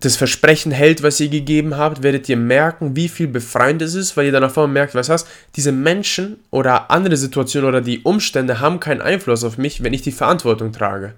[0.00, 4.16] das Versprechen hält, was ihr gegeben habt, werdet ihr merken, wie viel befreiend es ist,
[4.16, 8.00] weil ihr dann auf einmal merkt, was heißt, diese Menschen oder andere Situationen oder die
[8.00, 11.14] Umstände haben keinen Einfluss auf mich, wenn ich die Verantwortung trage.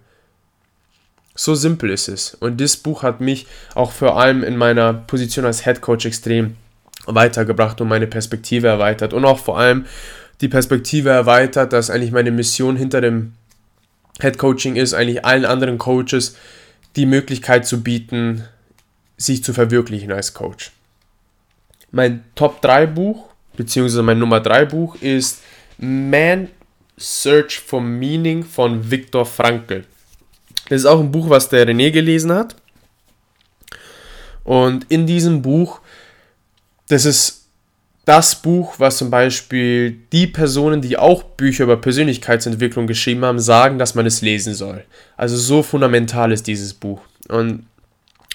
[1.35, 2.35] So simpel ist es.
[2.35, 6.57] Und das Buch hat mich auch vor allem in meiner Position als Head Coach extrem
[7.07, 9.13] weitergebracht und meine Perspektive erweitert.
[9.13, 9.87] Und auch vor allem
[10.41, 13.33] die Perspektive erweitert, dass eigentlich meine Mission hinter dem
[14.21, 16.37] Head Coaching ist, eigentlich allen anderen Coaches
[16.97, 18.45] die Möglichkeit zu bieten,
[19.17, 20.73] sich zu verwirklichen als Coach.
[21.91, 25.43] Mein Top 3 Buch, beziehungsweise mein Nummer 3 Buch ist
[25.79, 26.49] Man
[26.97, 29.85] Search for Meaning von Viktor Frankl.
[30.69, 32.57] Das ist auch ein Buch, was der René gelesen hat.
[34.45, 35.81] Und in diesem Buch,
[36.89, 37.44] das ist
[38.05, 43.79] das Buch, was zum Beispiel die Personen, die auch Bücher über Persönlichkeitsentwicklung geschrieben haben, sagen,
[43.79, 44.85] dass man es lesen soll.
[45.17, 47.01] Also so fundamental ist dieses Buch.
[47.29, 47.67] Und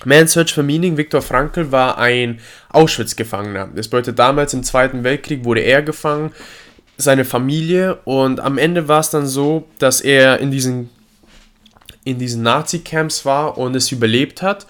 [0.06, 3.70] Man's Search for Meaning, Viktor Frankl, war ein Auschwitz-Gefangener.
[3.76, 6.32] Das bedeutet, damals im Zweiten Weltkrieg wurde er gefangen,
[6.98, 10.90] seine Familie und am Ende war es dann so, dass er in diesen,
[12.04, 14.68] in diesen Nazi-Camps war und es überlebt hat.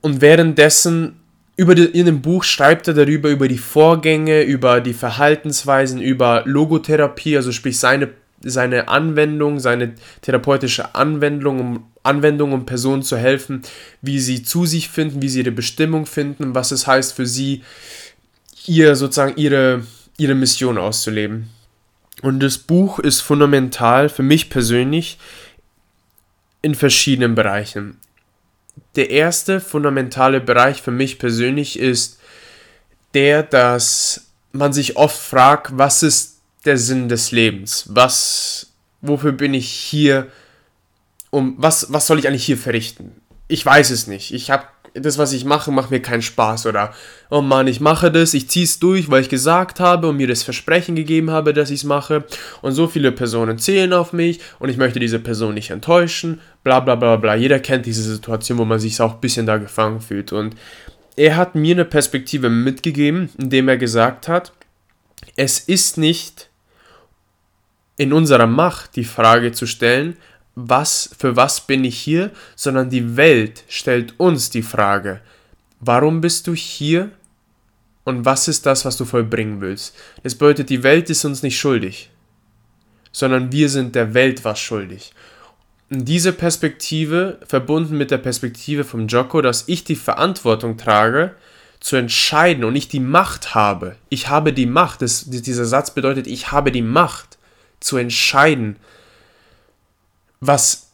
[0.00, 1.20] Und währenddessen
[1.56, 6.42] über die, in dem Buch schreibt er darüber, über die Vorgänge, über die Verhaltensweisen, über
[6.44, 8.10] Logotherapie, also sprich seine
[8.42, 13.62] seine Anwendung, seine therapeutische Anwendung, um, Anwendung, um Personen zu helfen,
[14.02, 17.62] wie sie zu sich finden, wie sie ihre Bestimmung finden, was es heißt für sie,
[18.66, 19.82] ihr sozusagen ihre,
[20.18, 21.50] ihre Mission auszuleben.
[22.22, 25.18] Und das Buch ist fundamental für mich persönlich
[26.62, 27.98] in verschiedenen Bereichen.
[28.94, 32.18] Der erste fundamentale Bereich für mich persönlich ist
[33.14, 37.84] der, dass man sich oft fragt, was ist der Sinn des Lebens?
[37.88, 40.28] Was, wofür bin ich hier?
[41.30, 43.20] Um, was, was soll ich eigentlich hier verrichten?
[43.48, 44.32] Ich weiß es nicht.
[44.32, 44.64] Ich habe
[45.00, 46.66] das, was ich mache, macht mir keinen Spaß.
[46.66, 46.92] Oder,
[47.30, 50.26] oh Mann, ich mache das, ich ziehe es durch, weil ich gesagt habe und mir
[50.26, 52.24] das Versprechen gegeben habe, dass ich es mache.
[52.62, 56.40] Und so viele Personen zählen auf mich und ich möchte diese Person nicht enttäuschen.
[56.64, 57.34] Bla bla bla bla.
[57.34, 60.32] Jeder kennt diese Situation, wo man sich auch ein bisschen da gefangen fühlt.
[60.32, 60.56] Und
[61.16, 64.52] er hat mir eine Perspektive mitgegeben, indem er gesagt hat,
[65.36, 66.50] es ist nicht
[67.96, 70.16] in unserer Macht, die Frage zu stellen,
[70.56, 75.20] was, für was bin ich hier, sondern die Welt stellt uns die Frage,
[75.80, 77.10] warum bist du hier
[78.04, 79.94] und was ist das, was du vollbringen willst.
[80.22, 82.10] Das bedeutet, die Welt ist uns nicht schuldig,
[83.12, 85.12] sondern wir sind der Welt was schuldig.
[85.90, 91.34] Und diese Perspektive, verbunden mit der Perspektive vom Joko, dass ich die Verantwortung trage,
[91.80, 93.96] zu entscheiden und ich die Macht habe.
[94.08, 95.02] Ich habe die Macht.
[95.02, 97.38] Das, dieser Satz bedeutet, ich habe die Macht
[97.80, 98.76] zu entscheiden,
[100.40, 100.86] was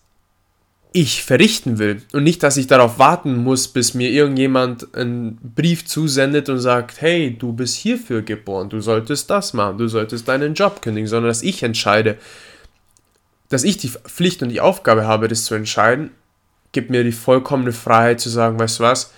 [0.93, 2.03] ich verrichten will.
[2.13, 7.01] Und nicht, dass ich darauf warten muss, bis mir irgendjemand einen Brief zusendet und sagt,
[7.01, 11.31] hey, du bist hierfür geboren, du solltest das machen, du solltest deinen Job kündigen, sondern
[11.31, 12.19] dass ich entscheide,
[13.49, 16.11] dass ich die Pflicht und die Aufgabe habe, das zu entscheiden,
[16.73, 19.13] gibt mir die vollkommene Freiheit zu sagen, weißt du was,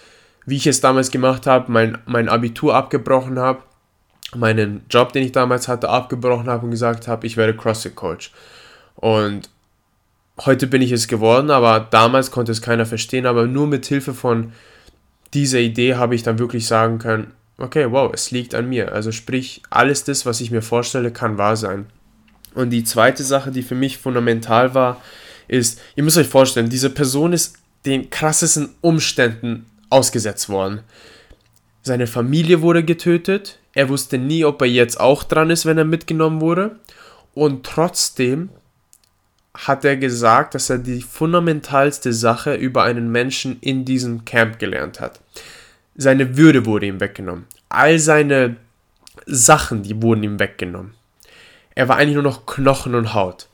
[0.47, 3.63] wie ich es damals gemacht habe, mein, mein Abitur abgebrochen habe,
[4.35, 8.33] meinen Job, den ich damals hatte, abgebrochen habe und gesagt habe, ich werde CrossFit Coach.
[8.97, 9.49] Und
[10.40, 14.14] heute bin ich es geworden, aber damals konnte es keiner verstehen, aber nur mit Hilfe
[14.14, 14.53] von
[15.33, 18.92] dieser Idee habe ich dann wirklich sagen können, okay, wow, es liegt an mir.
[18.92, 21.87] Also sprich, alles das, was ich mir vorstelle, kann wahr sein.
[22.55, 25.01] Und die zweite Sache, die für mich fundamental war,
[25.49, 30.81] ist, ihr müsst euch vorstellen, diese Person ist den krassesten Umständen ausgesetzt worden.
[31.83, 35.85] Seine Familie wurde getötet, er wusste nie, ob er jetzt auch dran ist, wenn er
[35.85, 36.79] mitgenommen wurde.
[37.35, 38.51] Und trotzdem
[39.55, 45.01] hat er gesagt, dass er die fundamentalste Sache über einen Menschen in diesem Camp gelernt
[45.01, 45.21] hat.
[45.95, 47.47] Seine Würde wurde ihm weggenommen.
[47.69, 48.57] All seine
[49.27, 50.95] Sachen, die wurden ihm weggenommen.
[51.75, 53.49] Er war eigentlich nur noch Knochen und Haut.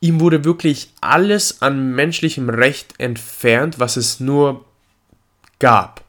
[0.00, 4.64] Ihm wurde wirklich alles an menschlichem Recht entfernt, was es nur
[5.58, 6.02] gab.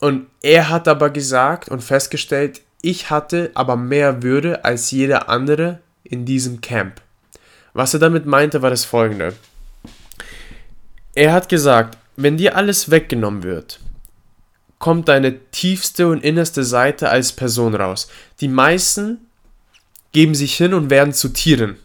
[0.00, 5.80] Und er hat aber gesagt und festgestellt, ich hatte aber mehr Würde als jeder andere
[6.02, 7.00] in diesem Camp.
[7.72, 9.34] Was er damit meinte, war das folgende.
[11.14, 13.80] Er hat gesagt, wenn dir alles weggenommen wird,
[14.78, 18.08] kommt deine tiefste und innerste Seite als Person raus.
[18.40, 19.18] Die meisten
[20.12, 21.76] geben sich hin und werden zu Tieren,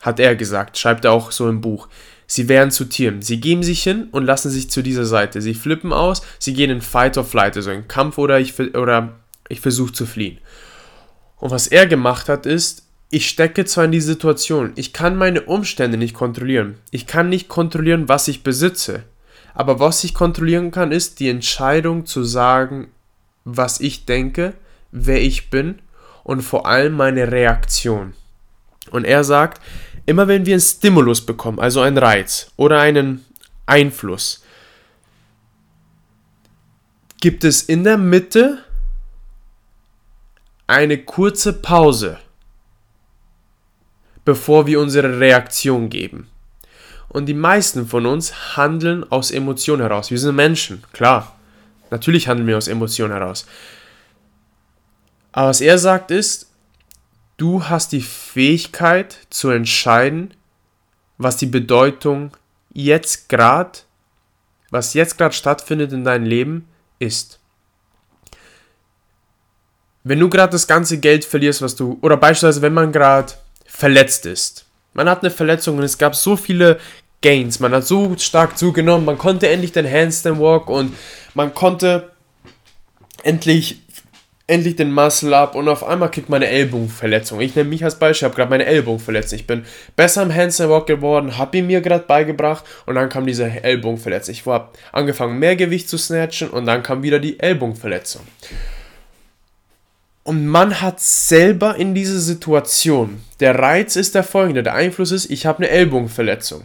[0.00, 1.88] hat er gesagt, schreibt er auch so im Buch.
[2.28, 3.22] Sie werden zu Tieren.
[3.22, 5.40] Sie geben sich hin und lassen sich zu dieser Seite.
[5.40, 9.14] Sie flippen aus, sie gehen in Fight or Flight, also in Kampf oder ich, oder
[9.48, 10.38] ich versuche zu fliehen.
[11.36, 15.42] Und was er gemacht hat, ist, ich stecke zwar in die Situation, ich kann meine
[15.42, 16.78] Umstände nicht kontrollieren.
[16.90, 19.04] Ich kann nicht kontrollieren, was ich besitze.
[19.54, 22.88] Aber was ich kontrollieren kann, ist die Entscheidung zu sagen,
[23.44, 24.54] was ich denke,
[24.90, 25.78] wer ich bin
[26.24, 28.12] und vor allem meine Reaktion.
[28.90, 29.62] Und er sagt,
[30.04, 33.24] immer wenn wir einen Stimulus bekommen, also einen Reiz oder einen
[33.66, 34.44] Einfluss,
[37.20, 38.58] gibt es in der Mitte
[40.66, 42.18] eine kurze Pause,
[44.26, 46.28] bevor wir unsere Reaktion geben.
[47.08, 50.10] Und die meisten von uns handeln aus Emotionen heraus.
[50.10, 51.34] Wir sind Menschen, klar.
[51.90, 53.46] Natürlich handeln wir aus Emotionen heraus.
[55.32, 56.50] Aber was er sagt ist,
[57.36, 60.34] du hast die Fähigkeit zu entscheiden,
[61.16, 62.36] was die Bedeutung
[62.72, 63.78] jetzt gerade,
[64.70, 67.38] was jetzt gerade stattfindet in deinem Leben, ist.
[70.02, 73.32] Wenn du gerade das ganze Geld verlierst, was du, oder beispielsweise, wenn man gerade
[73.66, 74.66] verletzt ist.
[74.94, 76.78] Man hat eine Verletzung und es gab so viele
[77.22, 80.94] Gains, man hat so stark zugenommen, man konnte endlich den Handstand Walk und
[81.34, 82.10] man konnte
[83.22, 83.80] endlich
[84.48, 87.40] endlich den Muscle up und auf einmal kriegt meine Ellbogenverletzung.
[87.40, 89.38] Ich nehme mich als Beispiel, habe gerade meine Ellbogenverletzung.
[89.38, 89.64] Ich bin
[89.96, 94.32] besser im Handstand Walk geworden, habe ihn mir gerade beigebracht und dann kam diese Ellbogenverletzung.
[94.32, 98.22] Ich habe angefangen mehr Gewicht zu snatchen und dann kam wieder die Ellbogenverletzung.
[100.26, 105.30] Und man hat selber in dieser Situation, der Reiz ist der folgende, der Einfluss ist,
[105.30, 106.64] ich habe eine Ellbogenverletzung.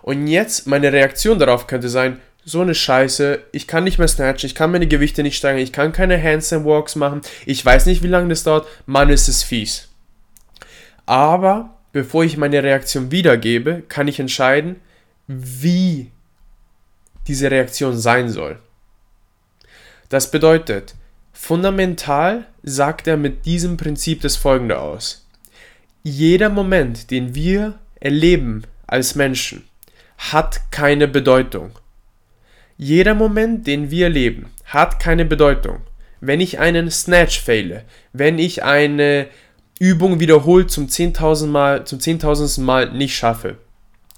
[0.00, 4.46] Und jetzt meine Reaktion darauf könnte sein, so eine Scheiße, ich kann nicht mehr snatchen,
[4.46, 8.02] ich kann meine Gewichte nicht steigern, ich kann keine Handstand Walks machen, ich weiß nicht,
[8.02, 9.88] wie lange das dauert, Mann, ist es fies.
[11.04, 14.76] Aber bevor ich meine Reaktion wiedergebe, kann ich entscheiden,
[15.26, 16.10] wie
[17.28, 18.58] diese Reaktion sein soll.
[20.08, 20.94] Das bedeutet,
[21.32, 25.26] fundamental sagt er mit diesem Prinzip das folgende aus.
[26.02, 29.64] Jeder Moment, den wir erleben als Menschen,
[30.18, 31.70] hat keine Bedeutung.
[32.76, 35.80] Jeder Moment, den wir leben, hat keine Bedeutung.
[36.20, 39.28] Wenn ich einen Snatch fehle, wenn ich eine
[39.78, 42.60] Übung wiederholt zum 10.000 Mal, zum 10.000.
[42.60, 43.58] Mal nicht schaffe,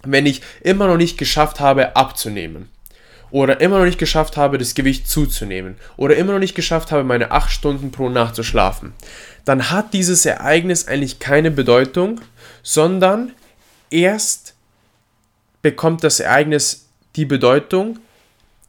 [0.03, 2.69] wenn ich immer noch nicht geschafft habe abzunehmen
[3.35, 7.03] oder immer noch nicht geschafft habe, das Gewicht zuzunehmen oder immer noch nicht geschafft habe,
[7.03, 8.93] meine 8 Stunden pro Nacht zu schlafen,
[9.45, 12.21] dann hat dieses Ereignis eigentlich keine Bedeutung,
[12.63, 13.33] sondern
[13.91, 14.55] erst
[15.63, 17.99] bekommt das Ereignis die Bedeutung,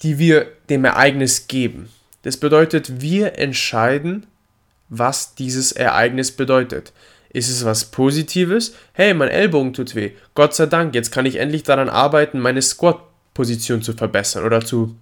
[0.02, 1.90] die wir dem Ereignis geben.
[2.24, 4.26] Das bedeutet, wir entscheiden,
[4.90, 6.92] was dieses Ereignis bedeutet.
[7.30, 8.74] Ist es was Positives?
[8.94, 10.14] Hey, mein Ellbogen tut weh.
[10.34, 12.64] Gott sei Dank, jetzt kann ich endlich daran arbeiten, meine
[13.36, 14.96] Squat-Position zu verbessern oder zu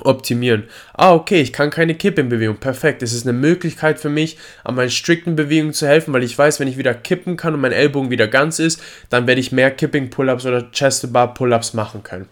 [0.00, 0.64] optimieren.
[0.94, 2.56] Ah, okay, ich kann keine Kippenbewegung.
[2.56, 3.02] Perfekt.
[3.02, 6.60] Es ist eine Möglichkeit für mich, an meinen strikten Bewegungen zu helfen, weil ich weiß,
[6.60, 9.70] wenn ich wieder kippen kann und mein Ellbogen wieder ganz ist, dann werde ich mehr
[9.70, 12.28] Kipping-Pull-Ups oder Chest-Bar-Pull-Ups machen können.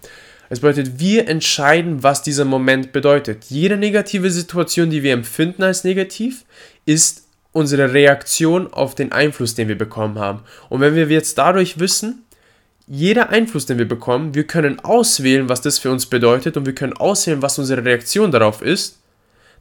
[0.49, 3.45] Es bedeutet, wir entscheiden, was dieser Moment bedeutet.
[3.51, 6.45] Jede negative Situation, die wir empfinden als negativ,
[6.87, 10.41] ist unsere Reaktion auf den Einfluss, den wir bekommen haben.
[10.71, 12.25] Und wenn wir jetzt dadurch wissen,
[12.93, 16.75] jeder Einfluss, den wir bekommen, wir können auswählen, was das für uns bedeutet und wir
[16.75, 18.99] können auswählen, was unsere Reaktion darauf ist,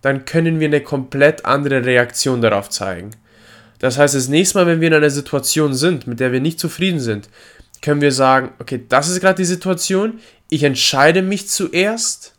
[0.01, 3.11] dann können wir eine komplett andere Reaktion darauf zeigen.
[3.77, 6.59] Das heißt, das nächste Mal, wenn wir in einer Situation sind, mit der wir nicht
[6.59, 7.30] zufrieden sind,
[7.84, 10.19] können wir sagen, okay, das ist gerade die Situation,
[10.49, 12.34] ich entscheide mich zuerst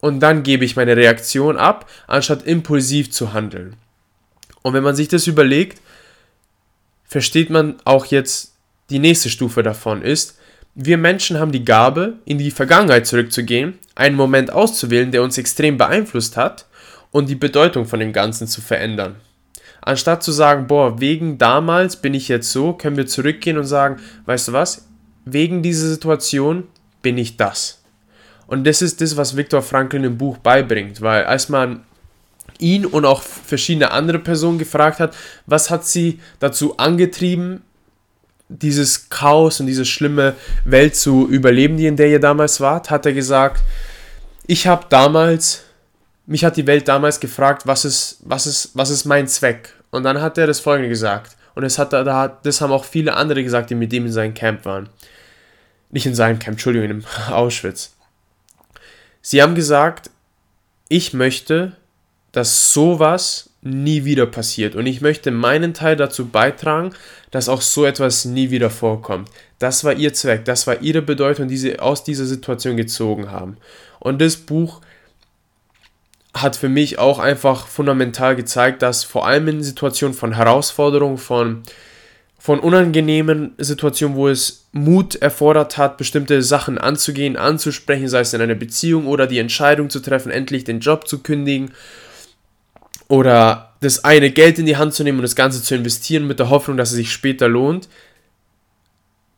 [0.00, 3.76] und dann gebe ich meine Reaktion ab, anstatt impulsiv zu handeln.
[4.62, 5.82] Und wenn man sich das überlegt,
[7.04, 8.54] versteht man auch jetzt
[8.90, 10.38] die nächste Stufe davon ist,
[10.74, 15.76] wir Menschen haben die Gabe, in die Vergangenheit zurückzugehen, einen Moment auszuwählen, der uns extrem
[15.76, 16.66] beeinflusst hat
[17.10, 19.16] und die Bedeutung von dem Ganzen zu verändern.
[19.82, 23.96] Anstatt zu sagen, boah, wegen damals bin ich jetzt so, können wir zurückgehen und sagen,
[24.26, 24.86] weißt du was,
[25.24, 26.64] wegen dieser Situation
[27.02, 27.82] bin ich das.
[28.46, 31.84] Und das ist das, was Viktor Frankl im Buch beibringt, weil als man
[32.58, 35.16] ihn und auch verschiedene andere Personen gefragt hat,
[35.46, 37.62] was hat sie dazu angetrieben,
[38.50, 40.34] dieses Chaos und diese schlimme
[40.64, 43.62] Welt zu überleben, die in der ihr damals wart, hat er gesagt,
[44.46, 45.62] ich habe damals,
[46.26, 49.74] mich hat die Welt damals gefragt, was ist, was ist, was ist mein Zweck?
[49.90, 51.36] Und dann hat er das folgende gesagt.
[51.54, 54.64] Und das, hat, das haben auch viele andere gesagt, die mit ihm in seinem Camp
[54.64, 54.88] waren.
[55.90, 57.94] Nicht in seinem Camp, Entschuldigung, in Auschwitz.
[59.22, 60.10] Sie haben gesagt,
[60.88, 61.76] ich möchte,
[62.32, 64.74] dass sowas nie wieder passiert.
[64.74, 66.90] Und ich möchte meinen Teil dazu beitragen,
[67.30, 69.28] dass auch so etwas nie wieder vorkommt.
[69.58, 73.58] Das war ihr Zweck, das war ihre Bedeutung, die sie aus dieser Situation gezogen haben.
[73.98, 74.80] Und das Buch
[76.32, 81.62] hat für mich auch einfach fundamental gezeigt, dass vor allem in Situationen von Herausforderungen, von,
[82.38, 88.40] von unangenehmen Situationen, wo es Mut erfordert hat, bestimmte Sachen anzugehen, anzusprechen, sei es in
[88.40, 91.72] einer Beziehung oder die Entscheidung zu treffen, endlich den Job zu kündigen
[93.10, 96.38] oder das eine Geld in die Hand zu nehmen und das Ganze zu investieren mit
[96.38, 97.88] der Hoffnung, dass es sich später lohnt.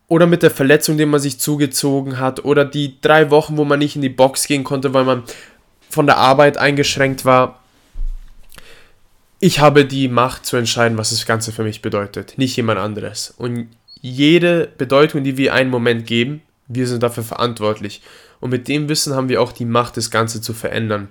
[0.09, 2.45] Oder mit der Verletzung, die man sich zugezogen hat.
[2.45, 5.23] Oder die drei Wochen, wo man nicht in die Box gehen konnte, weil man
[5.89, 7.61] von der Arbeit eingeschränkt war.
[9.41, 13.33] Ich habe die Macht zu entscheiden, was das Ganze für mich bedeutet, nicht jemand anderes.
[13.39, 13.69] Und
[14.03, 18.03] jede Bedeutung, die wir einen Moment geben, wir sind dafür verantwortlich.
[18.39, 21.09] Und mit dem Wissen haben wir auch die Macht, das Ganze zu verändern.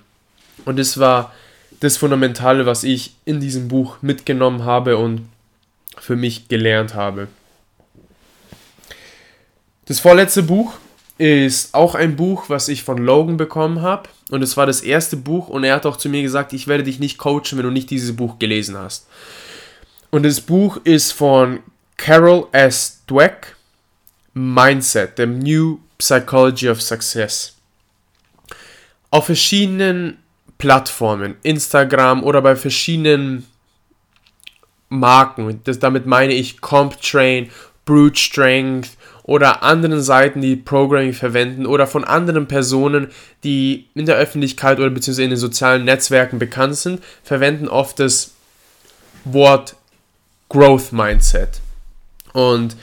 [0.66, 1.34] Und es war
[1.82, 5.28] das Fundamentale, was ich in diesem Buch mitgenommen habe und
[5.98, 7.28] für mich gelernt habe.
[9.86, 10.76] Das vorletzte Buch
[11.18, 14.10] ist auch ein Buch, was ich von Logan bekommen habe.
[14.30, 16.84] Und es war das erste Buch und er hat auch zu mir gesagt, ich werde
[16.84, 19.08] dich nicht coachen, wenn du nicht dieses Buch gelesen hast.
[20.12, 21.62] Und das Buch ist von
[21.98, 23.02] Carol S.
[23.08, 23.56] Dweck,
[24.34, 27.56] Mindset, The New Psychology of Success.
[29.10, 30.18] Auf verschiedenen
[30.62, 33.48] Plattformen, Instagram oder bei verschiedenen
[34.90, 35.60] Marken.
[35.64, 37.50] Das, damit meine ich CompTrain,
[37.84, 38.92] Brute Strength
[39.24, 43.08] oder anderen Seiten, die Programming verwenden oder von anderen Personen,
[43.44, 48.36] die in der Öffentlichkeit oder beziehungsweise in den sozialen Netzwerken bekannt sind, verwenden oft das
[49.26, 49.76] Wort
[50.48, 51.60] Growth Mindset.
[52.34, 52.76] Und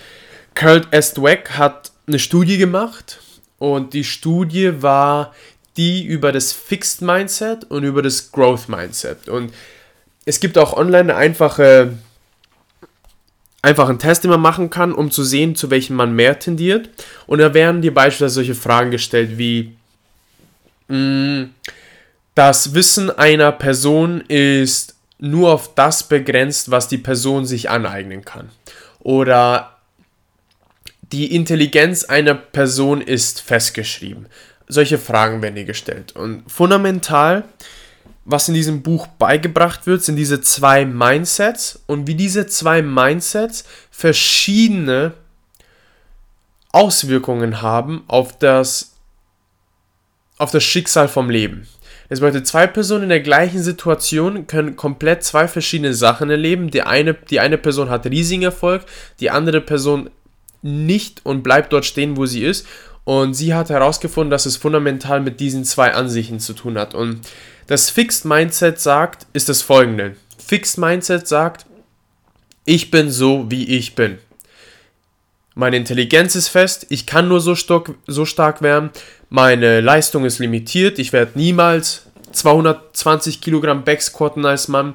[0.57, 1.15] Kurt S.
[1.15, 3.21] Dweck hat eine Studie gemacht
[3.61, 5.33] und die Studie war
[5.79, 9.29] die über das Fixed Mindset und über das Growth Mindset.
[9.29, 9.55] Und
[10.27, 11.95] es gibt auch online eine einfache,
[13.63, 16.91] einfachen Test, den man machen kann, um zu sehen, zu welchem man mehr tendiert.
[17.27, 19.77] Und da werden dir beispielsweise solche Fragen gestellt wie,
[20.89, 21.45] mm,
[22.35, 28.51] das Wissen einer Person ist nur auf das begrenzt, was die Person sich aneignen kann.
[29.01, 29.79] Oder
[31.13, 34.27] die Intelligenz einer Person ist festgeschrieben
[34.69, 36.13] solche Fragen werden dir gestellt.
[36.13, 37.45] Und fundamental,
[38.25, 43.65] was in diesem Buch beigebracht wird, sind diese zwei Mindsets und wie diese zwei Mindsets
[43.91, 45.15] verschiedene
[46.73, 48.95] Auswirkungen haben auf das,
[50.37, 51.67] auf das Schicksal vom Leben.
[52.11, 56.71] Das bedeutet, zwei Personen in der gleichen Situation können komplett zwei verschiedene Sachen erleben.
[56.71, 58.85] Die eine, die eine Person hat riesigen Erfolg,
[59.21, 60.11] die andere Person
[60.63, 62.67] nicht und bleibt dort stehen, wo sie ist.
[63.09, 66.95] Und sie hat herausgefunden, dass es fundamental mit diesen zwei Ansichten zu tun hat.
[66.95, 67.21] Und
[67.67, 70.15] das Fixed Mindset sagt, ist das folgende.
[70.37, 71.65] Fixed Mindset sagt,
[72.67, 74.19] ich bin so, wie ich bin.
[75.55, 78.91] Meine Intelligenz ist fest, ich kann nur so, stock, so stark werden,
[79.31, 84.93] meine Leistung ist limitiert, ich werde niemals 220 Kilogramm Backsquatten als Mann,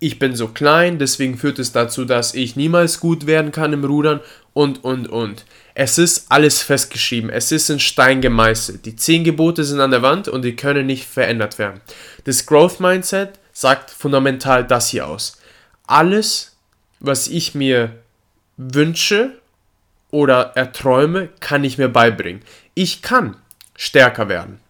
[0.00, 3.84] ich bin so klein, deswegen führt es dazu, dass ich niemals gut werden kann im
[3.84, 4.18] Rudern
[4.54, 5.44] und, und, und.
[5.74, 8.86] Es ist alles festgeschrieben, es ist in Stein gemeißelt.
[8.86, 11.80] Die zehn Gebote sind an der Wand und die können nicht verändert werden.
[12.24, 15.38] Das Growth Mindset sagt fundamental das hier aus.
[15.86, 16.56] Alles,
[17.00, 17.98] was ich mir
[18.56, 19.38] wünsche
[20.10, 22.42] oder erträume, kann ich mir beibringen.
[22.74, 23.36] Ich kann
[23.76, 24.60] stärker werden.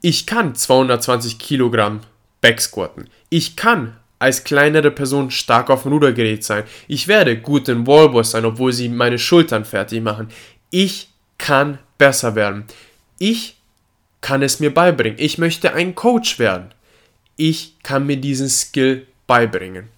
[0.00, 2.00] Ich kann 220 Kilogramm
[2.40, 3.10] Backsquatten.
[3.28, 6.64] Ich kann als kleinere Person stark auf dem Rudergerät sein.
[6.86, 10.28] Ich werde gut in Wallboard sein, obwohl sie meine Schultern fertig machen.
[10.70, 11.08] Ich
[11.38, 12.64] kann besser werden.
[13.18, 13.56] Ich
[14.20, 15.18] kann es mir beibringen.
[15.18, 16.72] Ich möchte ein Coach werden.
[17.36, 19.88] Ich kann mir diesen Skill beibringen.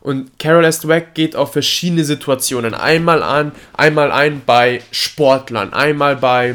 [0.00, 0.80] Und Carol S.
[0.80, 6.54] Dweck geht auf verschiedene Situationen einmal an, einmal ein bei Sportlern, einmal bei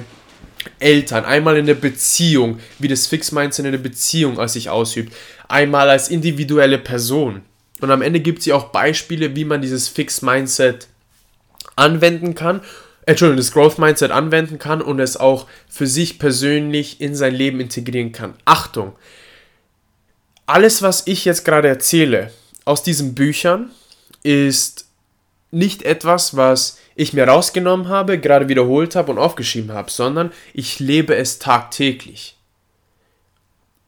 [0.79, 5.13] Eltern, einmal in der Beziehung, wie das Fix-Mindset in der Beziehung als sich ausübt,
[5.49, 7.41] einmal als individuelle Person.
[7.81, 10.87] Und am Ende gibt sie auch Beispiele, wie man dieses Fix-Mindset
[11.75, 12.61] anwenden kann,
[13.05, 18.11] Entschuldigung, das Growth-Mindset anwenden kann und es auch für sich persönlich in sein Leben integrieren
[18.11, 18.35] kann.
[18.45, 18.93] Achtung!
[20.45, 22.31] Alles, was ich jetzt gerade erzähle,
[22.65, 23.71] aus diesen Büchern
[24.21, 24.89] ist
[25.49, 30.79] nicht etwas, was ich mir rausgenommen habe, gerade wiederholt habe und aufgeschrieben habe, sondern ich
[30.79, 32.37] lebe es tagtäglich.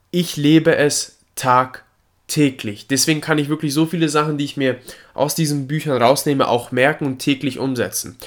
[0.09, 2.87] Ich lebe es tagtäglich.
[2.87, 4.77] Deswegen kann ich wirklich so viele Sachen, die ich mir
[5.13, 8.17] aus diesen Büchern rausnehme, auch merken und täglich umsetzen.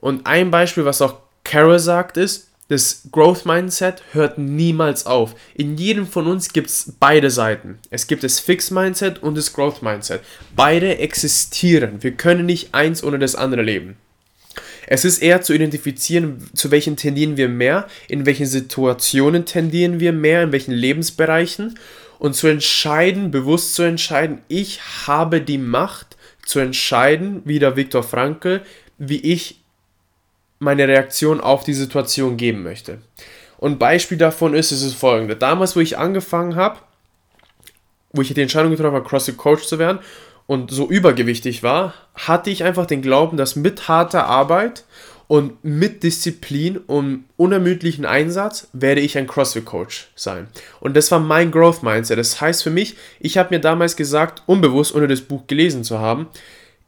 [0.00, 5.34] Und ein Beispiel, was auch Carol sagt, ist, das Growth Mindset hört niemals auf.
[5.54, 7.78] In jedem von uns gibt es beide Seiten.
[7.90, 10.22] Es gibt das Fix Mindset und das Growth Mindset.
[10.56, 12.02] Beide existieren.
[12.02, 13.96] Wir können nicht eins ohne das andere leben.
[14.86, 20.12] Es ist eher zu identifizieren, zu welchen tendieren wir mehr, in welchen Situationen tendieren wir
[20.12, 21.78] mehr, in welchen Lebensbereichen
[22.22, 26.16] und zu entscheiden, bewusst zu entscheiden, ich habe die Macht
[26.46, 28.62] zu entscheiden, wie der Viktor Frankl,
[28.96, 29.60] wie ich
[30.60, 32.98] meine Reaktion auf die Situation geben möchte.
[33.58, 35.34] Und Beispiel davon ist, es ist folgende.
[35.34, 36.78] Damals, wo ich angefangen habe,
[38.12, 39.98] wo ich die Entscheidung getroffen habe, CrossFit Coach zu werden
[40.46, 44.84] und so übergewichtig war, hatte ich einfach den Glauben, dass mit harter Arbeit
[45.32, 50.48] und mit Disziplin und unermüdlichen Einsatz werde ich ein CrossFit Coach sein.
[50.78, 52.18] Und das war mein Growth Mindset.
[52.18, 56.00] Das heißt für mich, ich habe mir damals gesagt, unbewusst, ohne das Buch gelesen zu
[56.00, 56.26] haben,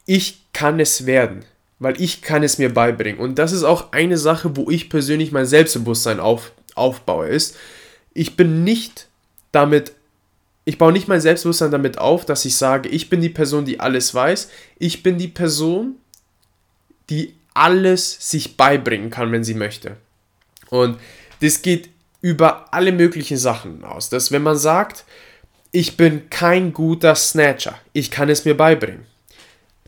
[0.04, 1.46] ich kann es werden
[1.80, 3.20] weil ich kann es mir beibringen.
[3.20, 7.56] Und das ist auch eine Sache, wo ich persönlich mein Selbstbewusstsein auf, aufbaue, ist,
[8.14, 9.08] ich bin nicht
[9.52, 9.92] damit,
[10.64, 13.80] ich baue nicht mein Selbstbewusstsein damit auf, dass ich sage, ich bin die Person, die
[13.80, 14.48] alles weiß.
[14.78, 15.96] Ich bin die Person,
[17.10, 19.96] die alles sich beibringen kann, wenn sie möchte.
[20.70, 20.98] Und
[21.40, 21.90] das geht
[22.20, 24.08] über alle möglichen Sachen aus.
[24.08, 25.04] Dass wenn man sagt,
[25.70, 29.06] ich bin kein guter Snatcher, ich kann es mir beibringen.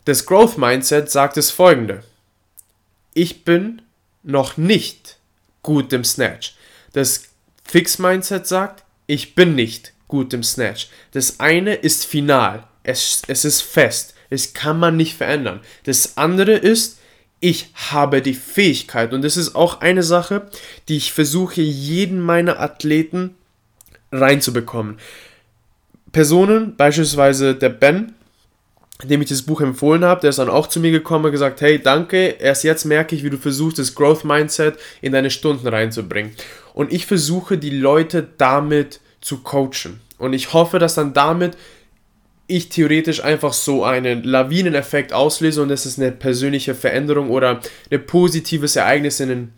[0.05, 2.03] Das Growth Mindset sagt das folgende.
[3.13, 3.81] Ich bin
[4.23, 5.17] noch nicht
[5.63, 6.55] gut im Snatch.
[6.93, 7.23] Das
[7.63, 10.87] Fix Mindset sagt, ich bin nicht gut im Snatch.
[11.11, 12.65] Das eine ist final.
[12.83, 14.13] Es, es ist fest.
[14.29, 15.61] Es kann man nicht verändern.
[15.83, 16.96] Das andere ist,
[17.39, 19.13] ich habe die Fähigkeit.
[19.13, 20.49] Und das ist auch eine Sache,
[20.87, 23.35] die ich versuche, jeden meiner Athleten
[24.11, 24.97] reinzubekommen.
[26.11, 28.13] Personen, beispielsweise der Ben,
[29.03, 31.61] dem ich das Buch empfohlen habe, der ist dann auch zu mir gekommen und gesagt,
[31.61, 35.67] hey, danke, erst jetzt merke ich, wie du versuchst, das Growth Mindset in deine Stunden
[35.67, 36.31] reinzubringen.
[36.73, 39.99] Und ich versuche, die Leute damit zu coachen.
[40.17, 41.55] Und ich hoffe, dass dann damit
[42.47, 47.59] ich theoretisch einfach so einen Lawineneffekt auslöse und es ist eine persönliche Veränderung oder
[47.91, 49.53] ein positives Ereignis in den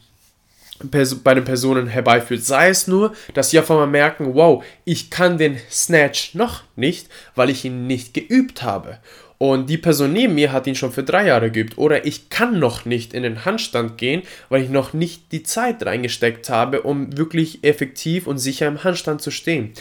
[1.24, 2.44] bei den Personen herbeiführt.
[2.44, 7.10] Sei es nur, dass sie auf einmal merken, wow, ich kann den Snatch noch nicht,
[7.36, 9.00] weil ich ihn nicht geübt habe.
[9.38, 11.78] Und die Person neben mir hat ihn schon für drei Jahre geübt.
[11.78, 15.86] Oder ich kann noch nicht in den Handstand gehen, weil ich noch nicht die Zeit
[15.86, 19.74] reingesteckt habe, um wirklich effektiv und sicher im Handstand zu stehen.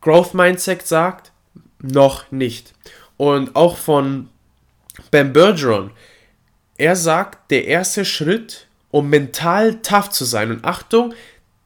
[0.00, 1.32] Growth Mindset sagt,
[1.80, 2.72] noch nicht.
[3.16, 4.28] Und auch von
[5.10, 5.90] Ben Bergeron,
[6.76, 10.50] er sagt, der erste Schritt, um mental tough zu sein.
[10.50, 11.14] Und Achtung,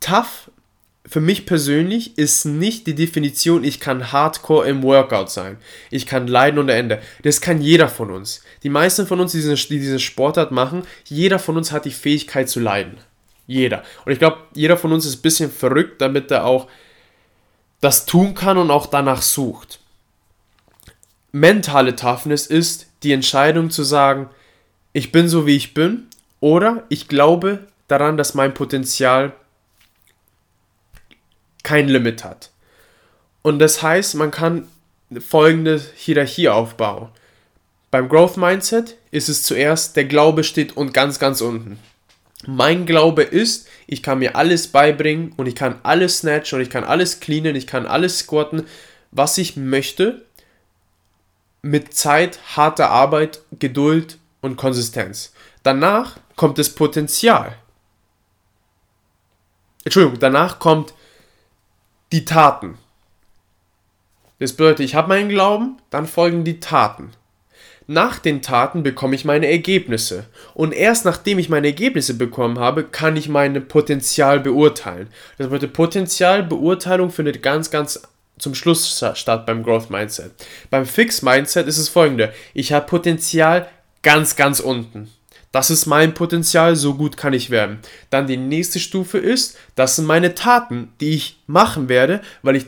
[0.00, 0.50] tough
[1.06, 5.58] für mich persönlich ist nicht die Definition, ich kann hardcore im Workout sein.
[5.90, 7.02] Ich kann leiden ohne Ende.
[7.22, 8.42] Das kann jeder von uns.
[8.62, 11.90] Die meisten von uns, die diese, die diese Sportart machen, jeder von uns hat die
[11.90, 12.98] Fähigkeit zu leiden.
[13.46, 13.82] Jeder.
[14.04, 16.68] Und ich glaube, jeder von uns ist ein bisschen verrückt, damit er auch
[17.80, 19.80] das tun kann und auch danach sucht.
[21.32, 24.28] Mentale Toughness ist die Entscheidung zu sagen,
[24.92, 26.06] ich bin so wie ich bin
[26.40, 29.32] oder ich glaube daran, dass mein Potenzial
[31.62, 32.50] kein Limit hat.
[33.40, 34.68] Und das heißt, man kann
[35.26, 37.08] folgende Hierarchie aufbauen.
[37.90, 41.78] Beim Growth Mindset ist es zuerst, der Glaube steht und ganz, ganz unten.
[42.46, 46.70] Mein Glaube ist, ich kann mir alles beibringen und ich kann alles snatchen und ich
[46.70, 48.64] kann alles cleanen, ich kann alles squatten,
[49.12, 50.22] was ich möchte,
[51.62, 55.32] mit Zeit, harter Arbeit, Geduld und Konsistenz.
[55.62, 57.56] Danach kommt das Potenzial.
[59.84, 60.92] Entschuldigung, danach kommt
[62.10, 62.78] die Taten.
[64.38, 67.12] Das bedeutet, ich habe meinen Glauben, dann folgen die Taten.
[67.86, 70.26] Nach den Taten bekomme ich meine Ergebnisse.
[70.54, 75.08] Und erst nachdem ich meine Ergebnisse bekommen habe, kann ich mein Potenzial beurteilen.
[75.38, 78.02] Das bedeutet, Potenzialbeurteilung findet ganz, ganz
[78.42, 80.32] zum Schluss statt beim Growth Mindset.
[80.68, 82.32] Beim Fix Mindset ist es folgende.
[82.54, 83.68] Ich habe Potenzial
[84.02, 85.08] ganz, ganz unten.
[85.52, 87.78] Das ist mein Potenzial, so gut kann ich werden.
[88.10, 92.66] Dann die nächste Stufe ist, das sind meine Taten, die ich machen werde, weil ich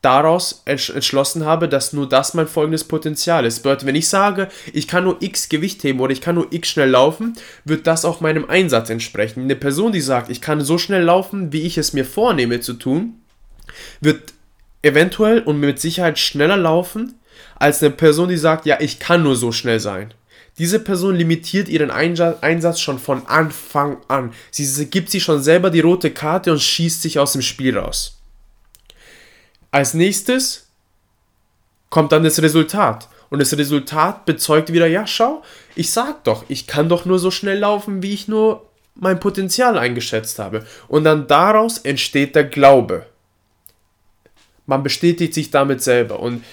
[0.00, 3.60] daraus entschlossen habe, dass nur das mein folgendes Potenzial ist.
[3.60, 6.68] Bedeutet, wenn ich sage, ich kann nur x Gewicht heben oder ich kann nur x
[6.68, 7.32] schnell laufen,
[7.64, 9.44] wird das auch meinem Einsatz entsprechen.
[9.44, 12.74] Eine Person, die sagt, ich kann so schnell laufen, wie ich es mir vornehme zu
[12.74, 13.14] tun,
[14.02, 14.33] wird
[14.84, 17.14] eventuell und mit Sicherheit schneller laufen,
[17.56, 20.12] als eine Person, die sagt, ja, ich kann nur so schnell sein.
[20.58, 24.32] Diese Person limitiert ihren Einsatz schon von Anfang an.
[24.52, 28.20] Sie gibt sich schon selber die rote Karte und schießt sich aus dem Spiel raus.
[29.72, 30.68] Als nächstes
[31.90, 33.08] kommt dann das Resultat.
[33.30, 35.42] Und das Resultat bezeugt wieder, ja, schau,
[35.74, 39.76] ich sag doch, ich kann doch nur so schnell laufen, wie ich nur mein Potenzial
[39.76, 40.64] eingeschätzt habe.
[40.86, 43.06] Und dann daraus entsteht der Glaube.
[44.66, 46.20] Man bestätigt sich damit selber.
[46.20, 46.44] Und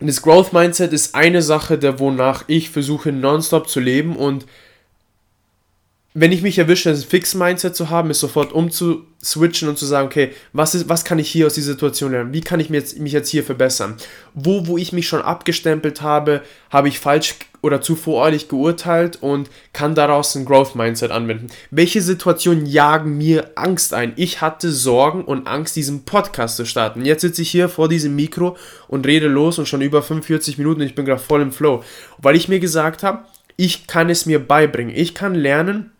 [0.00, 4.46] das Growth Mindset ist eine Sache, der wonach ich versuche nonstop zu leben und
[6.14, 10.32] wenn ich mich erwische, ein Fix-Mindset zu haben, ist sofort umzuswitchen und zu sagen, okay,
[10.52, 12.34] was, ist, was kann ich hier aus dieser Situation lernen?
[12.34, 13.96] Wie kann ich mich jetzt, mich jetzt hier verbessern?
[14.34, 19.48] Wo, wo ich mich schon abgestempelt habe, habe ich falsch oder zu voreilig geurteilt und
[19.72, 21.46] kann daraus ein Growth-Mindset anwenden.
[21.70, 24.12] Welche Situationen jagen mir Angst ein?
[24.16, 27.06] Ich hatte Sorgen und Angst, diesen Podcast zu starten.
[27.06, 28.56] Jetzt sitze ich hier vor diesem Mikro
[28.88, 31.84] und rede los und schon über 45 Minuten ich bin gerade voll im Flow.
[32.18, 33.24] Weil ich mir gesagt habe,
[33.56, 34.94] ich kann es mir beibringen.
[34.94, 35.92] Ich kann lernen,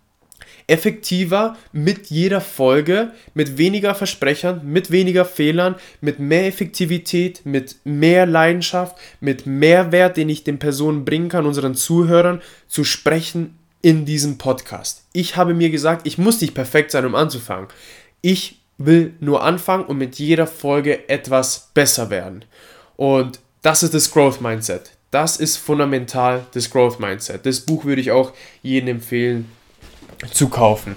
[0.67, 8.27] effektiver mit jeder Folge, mit weniger Versprechern, mit weniger Fehlern, mit mehr Effektivität, mit mehr
[8.27, 14.05] Leidenschaft, mit mehr Wert, den ich den Personen bringen kann, unseren Zuhörern, zu sprechen in
[14.05, 15.05] diesem Podcast.
[15.13, 17.69] Ich habe mir gesagt, ich muss nicht perfekt sein, um anzufangen.
[18.21, 22.45] Ich will nur anfangen und mit jeder Folge etwas besser werden.
[22.97, 24.93] Und das ist das Growth Mindset.
[25.11, 27.45] Das ist fundamental das Growth Mindset.
[27.45, 28.33] Das Buch würde ich auch
[28.63, 29.51] jedem empfehlen,
[30.31, 30.97] zu kaufen.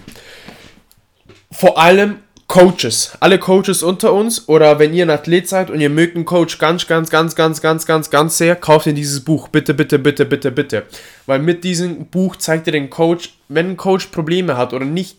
[1.51, 2.17] Vor allem
[2.47, 6.25] Coaches, alle Coaches unter uns oder wenn ihr ein Athlet seid und ihr mögt einen
[6.25, 9.47] Coach ganz, ganz, ganz, ganz, ganz, ganz, ganz sehr, kauft ihr dieses Buch.
[9.47, 10.83] Bitte, bitte, bitte, bitte, bitte.
[11.25, 15.17] Weil mit diesem Buch zeigt ihr den Coach, wenn ein Coach Probleme hat oder nicht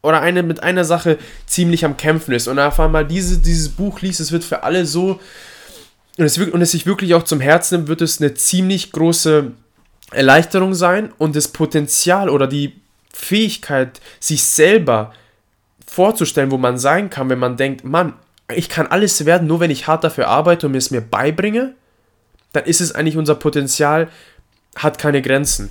[0.00, 4.00] oder eine mit einer Sache ziemlich am Kämpfen ist und einfach mal diese, dieses Buch
[4.00, 5.20] liest, es wird für alle so
[6.16, 9.52] und es, und es sich wirklich auch zum Herzen nimmt, wird es eine ziemlich große
[10.12, 12.74] Erleichterung sein und das Potenzial oder die
[13.14, 15.12] Fähigkeit, sich selber
[15.86, 18.14] vorzustellen, wo man sein kann, wenn man denkt, Mann,
[18.54, 21.74] ich kann alles werden, nur wenn ich hart dafür arbeite und mir es mir beibringe,
[22.52, 24.08] dann ist es eigentlich unser Potenzial,
[24.76, 25.70] hat keine Grenzen.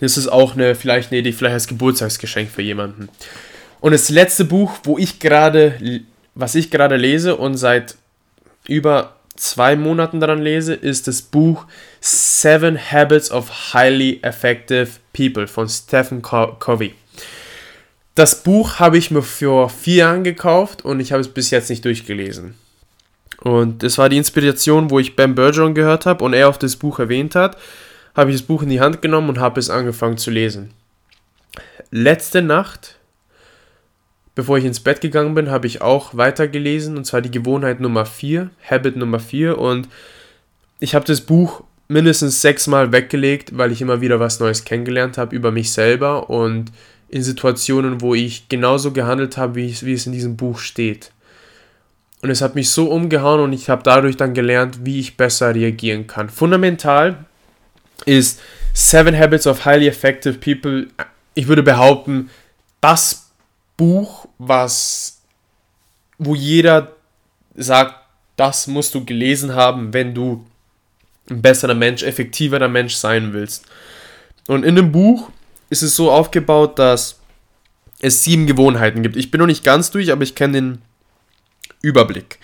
[0.00, 3.08] Das ist auch eine, vielleicht eine Idee, vielleicht als Geburtstagsgeschenk für jemanden.
[3.80, 6.02] Und das letzte Buch, wo ich gerade,
[6.34, 7.96] was ich gerade lese und seit
[8.68, 11.66] über zwei Monaten daran lese, ist das Buch
[12.00, 16.94] Seven Habits of Highly Effective People von Stephen Covey.
[18.14, 21.68] Das Buch habe ich mir vor vier Jahren gekauft und ich habe es bis jetzt
[21.68, 22.54] nicht durchgelesen.
[23.42, 26.76] Und das war die Inspiration, wo ich Ben Bergeron gehört habe und er auf das
[26.76, 27.58] Buch erwähnt hat,
[28.14, 30.72] habe ich das Buch in die Hand genommen und habe es angefangen zu lesen.
[31.90, 32.95] Letzte Nacht
[34.36, 38.04] Bevor ich ins Bett gegangen bin, habe ich auch weitergelesen, und zwar die Gewohnheit Nummer
[38.04, 39.56] 4, Habit Nummer 4.
[39.56, 39.88] Und
[40.78, 45.34] ich habe das Buch mindestens sechsmal weggelegt, weil ich immer wieder was Neues kennengelernt habe
[45.34, 46.70] über mich selber und
[47.08, 51.12] in Situationen, wo ich genauso gehandelt habe, wie, wie es in diesem Buch steht.
[52.20, 55.54] Und es hat mich so umgehauen und ich habe dadurch dann gelernt, wie ich besser
[55.54, 56.28] reagieren kann.
[56.28, 57.24] Fundamental
[58.04, 58.40] ist
[58.74, 60.88] Seven Habits of Highly Effective People,
[61.34, 62.28] ich würde behaupten,
[62.82, 63.30] das
[63.76, 65.22] Buch, was,
[66.18, 66.92] wo jeder
[67.54, 67.94] sagt,
[68.36, 70.44] das musst du gelesen haben, wenn du
[71.30, 73.66] ein besserer Mensch, effektiverer Mensch sein willst.
[74.46, 75.30] Und in dem Buch
[75.70, 77.18] ist es so aufgebaut, dass
[78.00, 79.16] es sieben Gewohnheiten gibt.
[79.16, 80.82] Ich bin noch nicht ganz durch, aber ich kenne den
[81.82, 82.38] Überblick.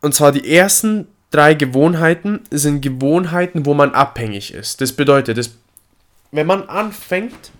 [0.00, 4.80] Und zwar die ersten drei Gewohnheiten sind Gewohnheiten, wo man abhängig ist.
[4.80, 5.50] Das bedeutet, das,
[6.32, 7.50] wenn man anfängt,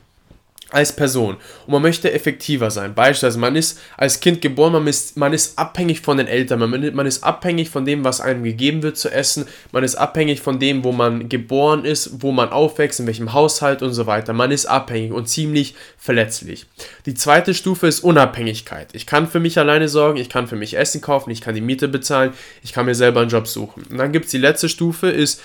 [0.72, 1.36] als Person
[1.66, 2.94] und man möchte effektiver sein.
[2.94, 6.94] Beispielsweise, man ist als Kind geboren, man ist, man ist abhängig von den Eltern, man,
[6.94, 10.58] man ist abhängig von dem, was einem gegeben wird zu essen, man ist abhängig von
[10.58, 14.32] dem, wo man geboren ist, wo man aufwächst, in welchem Haushalt und so weiter.
[14.32, 16.66] Man ist abhängig und ziemlich verletzlich.
[17.06, 18.88] Die zweite Stufe ist Unabhängigkeit.
[18.92, 21.60] Ich kann für mich alleine sorgen, ich kann für mich Essen kaufen, ich kann die
[21.60, 22.32] Miete bezahlen,
[22.64, 23.84] ich kann mir selber einen Job suchen.
[23.88, 25.40] Und dann gibt es die letzte Stufe, ist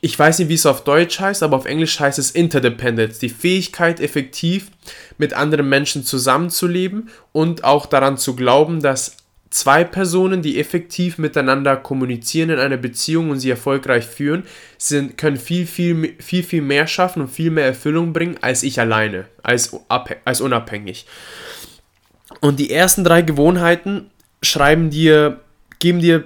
[0.00, 3.28] ich weiß nicht, wie es auf Deutsch heißt, aber auf Englisch heißt es Interdependence, die
[3.28, 4.70] Fähigkeit, effektiv
[5.18, 9.16] mit anderen Menschen zusammenzuleben und auch daran zu glauben, dass
[9.50, 14.44] zwei Personen, die effektiv miteinander kommunizieren in einer Beziehung und sie erfolgreich führen,
[14.76, 18.78] sind, können viel, viel, viel, viel mehr schaffen und viel mehr Erfüllung bringen als ich
[18.78, 19.76] alleine, als,
[20.24, 21.06] als unabhängig.
[22.40, 24.10] Und die ersten drei Gewohnheiten
[24.42, 25.40] schreiben dir,
[25.78, 26.24] geben dir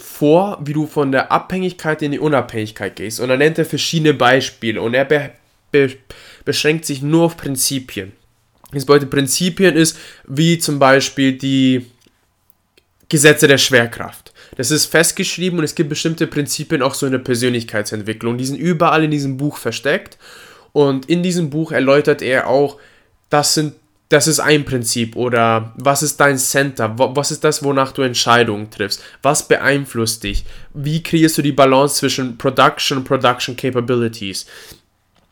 [0.00, 3.20] vor, wie du von der Abhängigkeit in die Unabhängigkeit gehst.
[3.20, 5.30] Und dann nennt er verschiedene Beispiele und er be
[5.70, 5.96] be
[6.44, 8.12] beschränkt sich nur auf Prinzipien.
[8.72, 11.86] Das bedeutet, Prinzipien ist wie zum Beispiel die
[13.08, 14.32] Gesetze der Schwerkraft.
[14.56, 18.38] Das ist festgeschrieben und es gibt bestimmte Prinzipien auch so in der Persönlichkeitsentwicklung.
[18.38, 20.18] Die sind überall in diesem Buch versteckt.
[20.72, 22.78] Und in diesem Buch erläutert er auch,
[23.30, 23.74] das sind
[24.08, 26.94] das ist ein Prinzip oder was ist dein Center?
[26.96, 29.02] Was ist das, wonach du Entscheidungen triffst?
[29.22, 30.44] Was beeinflusst dich?
[30.72, 34.46] Wie kreierst du die Balance zwischen Production und Production Capabilities?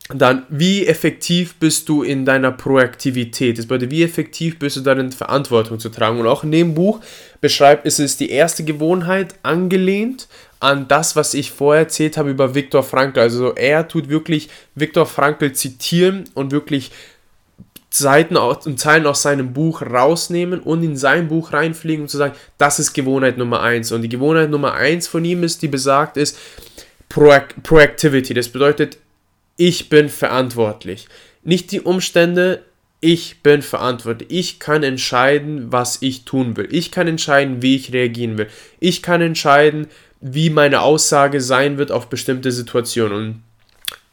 [0.08, 3.58] Dann, wie effektiv bist du in deiner Proaktivität?
[3.58, 6.20] Das bedeutet, wie effektiv bist du darin, Verantwortung zu tragen?
[6.20, 7.00] Und auch in dem Buch
[7.40, 10.28] beschreibt, ist es die erste Gewohnheit angelehnt
[10.60, 13.18] an das, was ich vorher erzählt habe über Viktor Frankl.
[13.18, 16.92] Also er tut wirklich Viktor Frankl zitieren und wirklich
[17.98, 22.34] Seiten und Zeilen aus seinem Buch rausnehmen und in sein Buch reinfliegen und zu sagen,
[22.58, 23.92] das ist Gewohnheit Nummer 1.
[23.92, 26.38] Und die Gewohnheit Nummer 1 von ihm ist, die besagt ist
[27.08, 28.34] Proact Proactivity.
[28.34, 28.98] Das bedeutet,
[29.56, 31.08] ich bin verantwortlich.
[31.42, 32.62] Nicht die Umstände,
[33.00, 34.30] ich bin verantwortlich.
[34.30, 36.68] Ich kann entscheiden, was ich tun will.
[36.70, 38.48] Ich kann entscheiden, wie ich reagieren will.
[38.80, 39.86] Ich kann entscheiden,
[40.20, 43.42] wie meine Aussage sein wird auf bestimmte Situationen.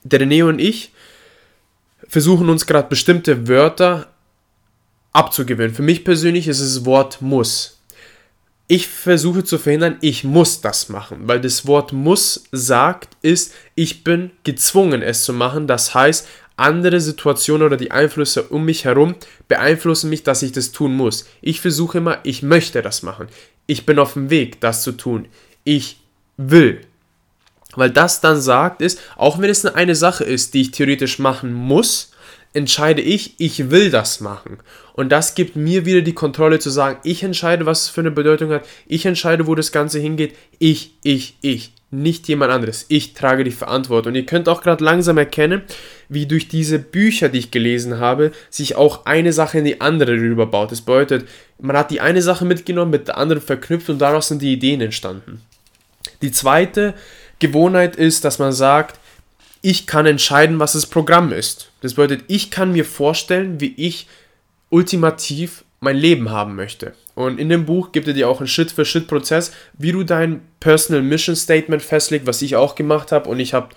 [0.04, 0.92] Und der René und ich,
[2.14, 4.05] versuchen uns gerade bestimmte Wörter
[5.14, 5.74] abzugewöhnen.
[5.74, 7.80] Für mich persönlich ist es das Wort muss.
[8.68, 14.03] Ich versuche zu verhindern, ich muss das machen, weil das Wort muss sagt, ist, ich
[14.03, 15.66] bin gezwungen es zu machen.
[15.66, 19.16] Das heißt, andere Situationen oder die Einflüsse um mich herum
[19.47, 21.26] beeinflussen mich, dass ich das tun muss.
[21.41, 23.28] Ich versuche immer, ich möchte das machen.
[23.66, 25.26] Ich bin auf dem Weg, das zu tun.
[25.64, 25.99] Ich
[26.38, 26.82] will
[27.76, 31.53] weil das dann sagt ist, auch wenn es eine Sache ist, die ich theoretisch machen
[31.53, 32.11] muss,
[32.53, 34.59] entscheide ich, ich will das machen.
[34.93, 38.11] Und das gibt mir wieder die Kontrolle zu sagen, ich entscheide, was es für eine
[38.11, 42.86] Bedeutung hat, ich entscheide, wo das Ganze hingeht, ich, ich, ich, nicht jemand anderes.
[42.89, 44.11] Ich trage die Verantwortung.
[44.11, 45.61] Und ihr könnt auch gerade langsam erkennen,
[46.09, 50.13] wie durch diese Bücher, die ich gelesen habe, sich auch eine Sache in die andere
[50.13, 50.71] rüberbaut.
[50.71, 51.28] Das bedeutet,
[51.59, 54.82] man hat die eine Sache mitgenommen, mit der anderen verknüpft und daraus sind die Ideen
[54.82, 55.41] entstanden.
[56.21, 56.95] Die zweite
[57.40, 59.00] Gewohnheit ist, dass man sagt,
[59.62, 61.72] ich kann entscheiden, was das Programm ist.
[61.82, 64.08] Das bedeutet, ich kann mir vorstellen, wie ich
[64.70, 66.94] ultimativ mein Leben haben möchte.
[67.14, 71.36] Und in dem Buch gibt er dir auch einen Schritt-für-Schritt-Prozess, wie du dein Personal Mission
[71.36, 73.30] Statement festlegst, was ich auch gemacht habe.
[73.30, 73.70] Und ich habe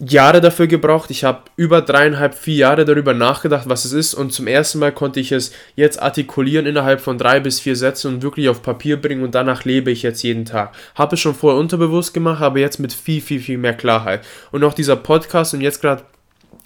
[0.00, 1.10] Jahre dafür gebraucht.
[1.10, 4.14] Ich habe über dreieinhalb, vier Jahre darüber nachgedacht, was es ist.
[4.14, 8.14] Und zum ersten Mal konnte ich es jetzt artikulieren innerhalb von drei bis vier Sätzen
[8.14, 9.22] und wirklich auf Papier bringen.
[9.22, 10.74] Und danach lebe ich jetzt jeden Tag.
[10.94, 14.24] Habe es schon vorher unterbewusst gemacht, aber jetzt mit viel, viel, viel mehr Klarheit.
[14.50, 16.02] Und auch dieser Podcast und jetzt gerade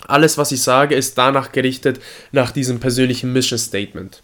[0.09, 2.01] alles, was ich sage, ist danach gerichtet
[2.33, 4.23] nach diesem persönlichen Mission Statement.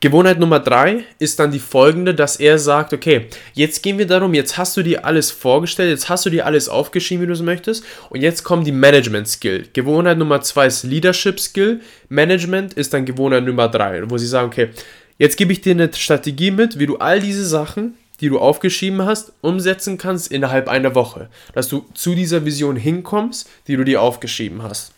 [0.00, 4.32] Gewohnheit Nummer drei ist dann die folgende, dass er sagt, okay, jetzt gehen wir darum,
[4.32, 7.42] jetzt hast du dir alles vorgestellt, jetzt hast du dir alles aufgeschrieben, wie du es
[7.42, 9.66] möchtest, und jetzt kommt die Management Skill.
[9.72, 14.46] Gewohnheit Nummer zwei ist Leadership Skill, Management ist dann Gewohnheit Nummer drei, wo sie sagen,
[14.46, 14.70] okay,
[15.18, 19.04] jetzt gebe ich dir eine Strategie mit, wie du all diese Sachen, die du aufgeschrieben
[19.04, 24.02] hast, umsetzen kannst innerhalb einer Woche, dass du zu dieser Vision hinkommst, die du dir
[24.02, 24.92] aufgeschrieben hast.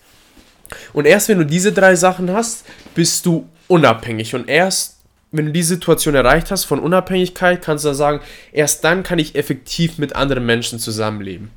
[0.92, 4.34] Und erst wenn du diese drei Sachen hast, bist du unabhängig.
[4.34, 4.98] Und erst,
[5.30, 8.20] wenn du die Situation erreicht hast von Unabhängigkeit, kannst du sagen,
[8.52, 11.50] erst dann kann ich effektiv mit anderen Menschen zusammenleben.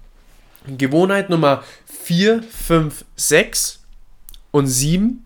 [0.77, 1.63] Gewohnheit Nummer
[2.03, 3.79] 4, 5, 6
[4.51, 5.25] und 7.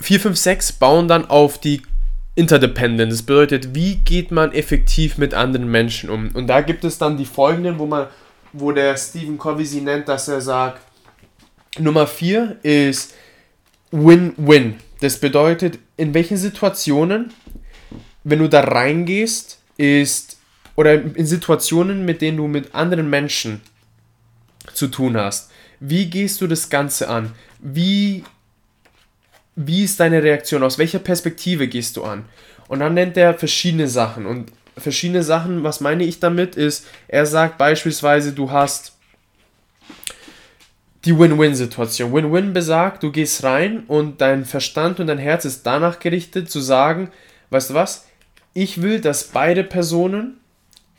[0.00, 1.82] 4, 5, 6 bauen dann auf die
[2.34, 3.18] Interdependence.
[3.18, 6.30] Das bedeutet, wie geht man effektiv mit anderen Menschen um?
[6.32, 8.06] Und da gibt es dann die folgenden, wo man,
[8.52, 10.80] wo der Stephen Covey sie nennt, dass er sagt,
[11.78, 13.14] Nummer 4 ist
[13.90, 14.80] Win-Win.
[15.00, 17.32] Das bedeutet, in welchen Situationen,
[18.24, 20.38] wenn du da reingehst, ist,
[20.76, 23.60] oder in Situationen, mit denen du mit anderen Menschen
[24.72, 25.50] zu tun hast.
[25.80, 27.32] Wie gehst du das Ganze an?
[27.58, 28.24] Wie,
[29.56, 30.62] wie ist deine Reaktion?
[30.62, 32.24] Aus welcher Perspektive gehst du an?
[32.68, 34.26] Und dann nennt er verschiedene Sachen.
[34.26, 38.92] Und verschiedene Sachen, was meine ich damit, ist, er sagt beispielsweise, du hast
[41.04, 42.12] die Win-Win-Situation.
[42.12, 46.60] Win-Win besagt, du gehst rein und dein Verstand und dein Herz ist danach gerichtet, zu
[46.60, 47.10] sagen,
[47.50, 48.06] weißt du was,
[48.52, 50.40] ich will, dass beide Personen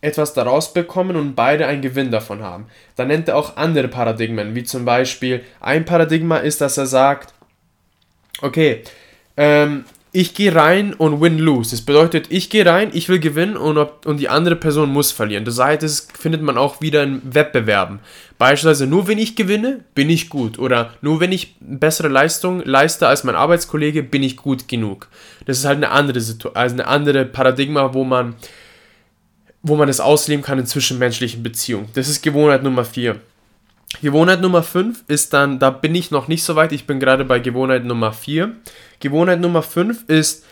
[0.02, 2.66] etwas daraus bekommen und beide einen Gewinn davon haben.
[2.96, 7.34] Dann nennt er auch andere Paradigmen, wie zum Beispiel ein Paradigma ist, dass er sagt,
[8.42, 8.82] okay,
[9.38, 11.72] ähm, ich gehe rein und win-lose.
[11.72, 15.12] Das bedeutet, ich gehe rein, ich will gewinnen und, ob, und die andere Person muss
[15.12, 15.46] verlieren.
[15.46, 18.00] Das heißt, das findet man auch wieder in Wettbewerben.
[18.38, 20.60] Beispielsweise, nur wenn ich gewinne, bin ich gut.
[20.60, 25.08] Oder nur wenn ich bessere Leistung leiste als mein Arbeitskollege, bin ich gut genug.
[25.46, 28.36] Das ist halt eine andere Situation, also eine andere Paradigma, wo man,
[29.62, 31.88] wo man das ausleben kann in zwischenmenschlichen Beziehungen.
[31.94, 33.16] Das ist Gewohnheit Nummer 4.
[34.02, 37.26] Gewohnheit Nummer 5 ist dann, da bin ich noch nicht so weit, ich bin gerade
[37.26, 38.56] bei Gewohnheit Nummer 4.
[39.00, 40.46] Gewohnheit Nummer 5 ist,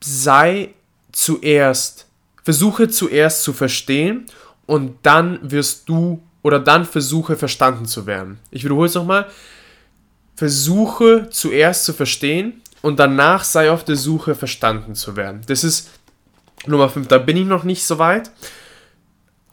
[0.00, 0.70] sei
[1.12, 2.06] zuerst,
[2.42, 4.26] versuche zuerst zu verstehen
[4.66, 8.38] und dann wirst du oder dann versuche verstanden zu werden.
[8.50, 9.26] Ich wiederhole es nochmal.
[10.36, 15.40] Versuche zuerst zu verstehen und danach sei auf der Suche verstanden zu werden.
[15.46, 15.90] Das ist
[16.66, 17.08] Nummer 5.
[17.08, 18.30] Da bin ich noch nicht so weit.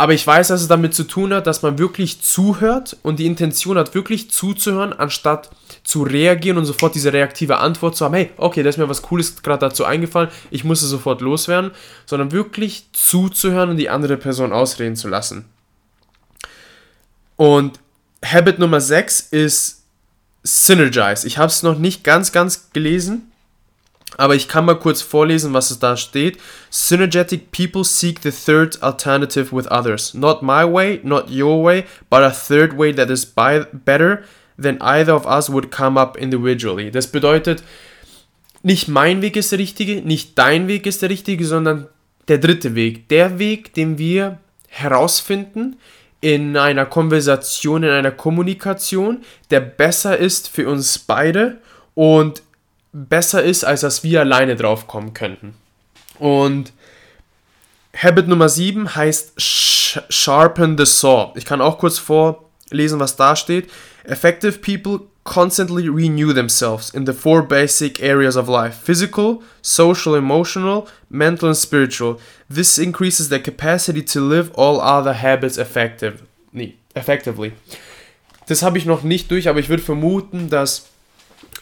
[0.04, 3.26] Aber ich weiß, dass es damit zu tun hat, dass man wirklich zuhört und die
[3.26, 5.49] Intention hat, wirklich zuzuhören, anstatt
[5.86, 9.01] zu reagieren und sofort diese reaktive Antwort zu haben, hey, okay, da ist mir was
[9.01, 11.72] Cooles gerade dazu eingefallen, ich muss es sofort loswerden,
[12.06, 15.45] sondern wirklich zuzuhören und die andere Person ausreden zu lassen.
[17.38, 17.80] Und
[18.26, 19.84] Habit Nummer 6 ist
[20.43, 21.26] Synergize.
[21.26, 23.32] Ich habe es noch nicht ganz, ganz gelesen,
[24.18, 26.38] aber ich kann mal kurz vorlesen, was es da steht.
[26.70, 30.14] Synergetic people seek the third alternative with others.
[30.14, 34.24] Not my way, not your way, but a third way that is better
[34.61, 36.91] than either of us would come up individually.
[36.91, 37.64] Das bedeutet,
[38.61, 41.88] nicht mein Weg ist der richtige, nicht dein Weg ist der richtige, sondern
[42.28, 43.09] der dritte Weg.
[43.09, 44.39] Der Weg, den wir
[44.70, 45.76] herausfinden
[46.22, 49.20] in einer Konversation, in einer Kommunikation,
[49.51, 51.57] der besser ist für uns beide
[51.95, 52.41] und
[52.93, 55.55] besser ist, als dass wir alleine drauf kommen könnten.
[56.19, 56.71] Und
[57.97, 61.33] Habit Nummer 7 heißt Sharpen the Saw.
[61.35, 63.69] Ich kann auch kurz vorlesen, was da steht.
[64.05, 70.87] Effective people constantly renew themselves in the four basic areas of life physical, social, emotional,
[71.09, 72.19] mental, and spiritual.
[72.49, 76.23] This increases their capacity to live all other habits effective,
[76.95, 77.53] effectively.
[78.47, 80.87] Das habe ich noch nicht durch, aber ich würde vermuten, dass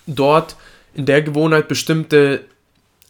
[0.07, 0.55] dort
[0.93, 2.45] in der Gewohnheit bestimmte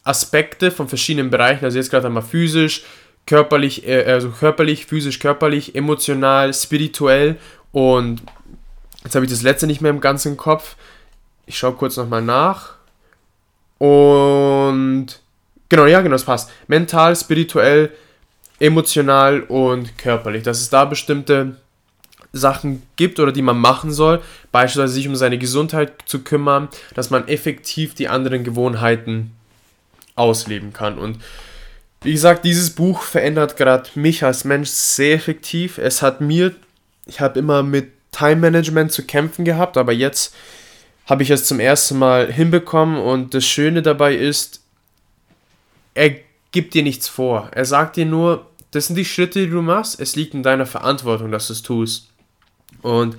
[0.04, 2.84] Aspekte von verschiedenen Bereichen, also jetzt gerade einmal physisch,
[3.26, 7.36] körperlich, äh, also körperlich, physisch, körperlich, emotional, spirituell
[7.72, 8.22] und
[9.04, 10.76] jetzt habe ich das letzte nicht mehr im ganzen Kopf.
[11.46, 12.74] Ich schaue kurz nochmal nach.
[13.78, 15.06] Und
[15.68, 16.50] genau, ja, genau, das passt.
[16.68, 17.90] Mental, spirituell,
[18.60, 20.44] emotional und körperlich.
[20.44, 21.56] Dass es da bestimmte
[22.32, 24.22] Sachen gibt oder die man machen soll,
[24.52, 29.32] beispielsweise sich um seine Gesundheit zu kümmern, dass man effektiv die anderen Gewohnheiten
[30.14, 30.98] ausleben kann.
[30.98, 31.18] Und
[32.02, 35.78] wie gesagt, dieses Buch verändert gerade mich als Mensch sehr effektiv.
[35.78, 36.54] Es hat mir,
[37.06, 40.34] ich habe immer mit Time Management zu kämpfen gehabt, aber jetzt
[41.06, 44.62] habe ich es zum ersten Mal hinbekommen und das Schöne dabei ist,
[45.94, 46.16] er
[46.52, 47.50] gibt dir nichts vor.
[47.52, 50.66] Er sagt dir nur, das sind die Schritte, die du machst, es liegt in deiner
[50.66, 52.11] Verantwortung, dass du es tust.
[52.80, 53.16] Und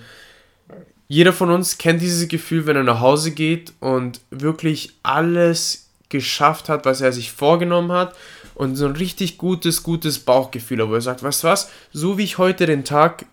[1.08, 6.70] jeder von uns kennt dieses Gefühl, wenn er nach Hause geht und wirklich alles geschafft
[6.70, 8.16] hat, was er sich vorgenommen hat
[8.56, 12.38] und so ein richtig gutes, gutes Bauchgefühl, wo er sagt, du was, so wie ich
[12.38, 13.26] heute den Tag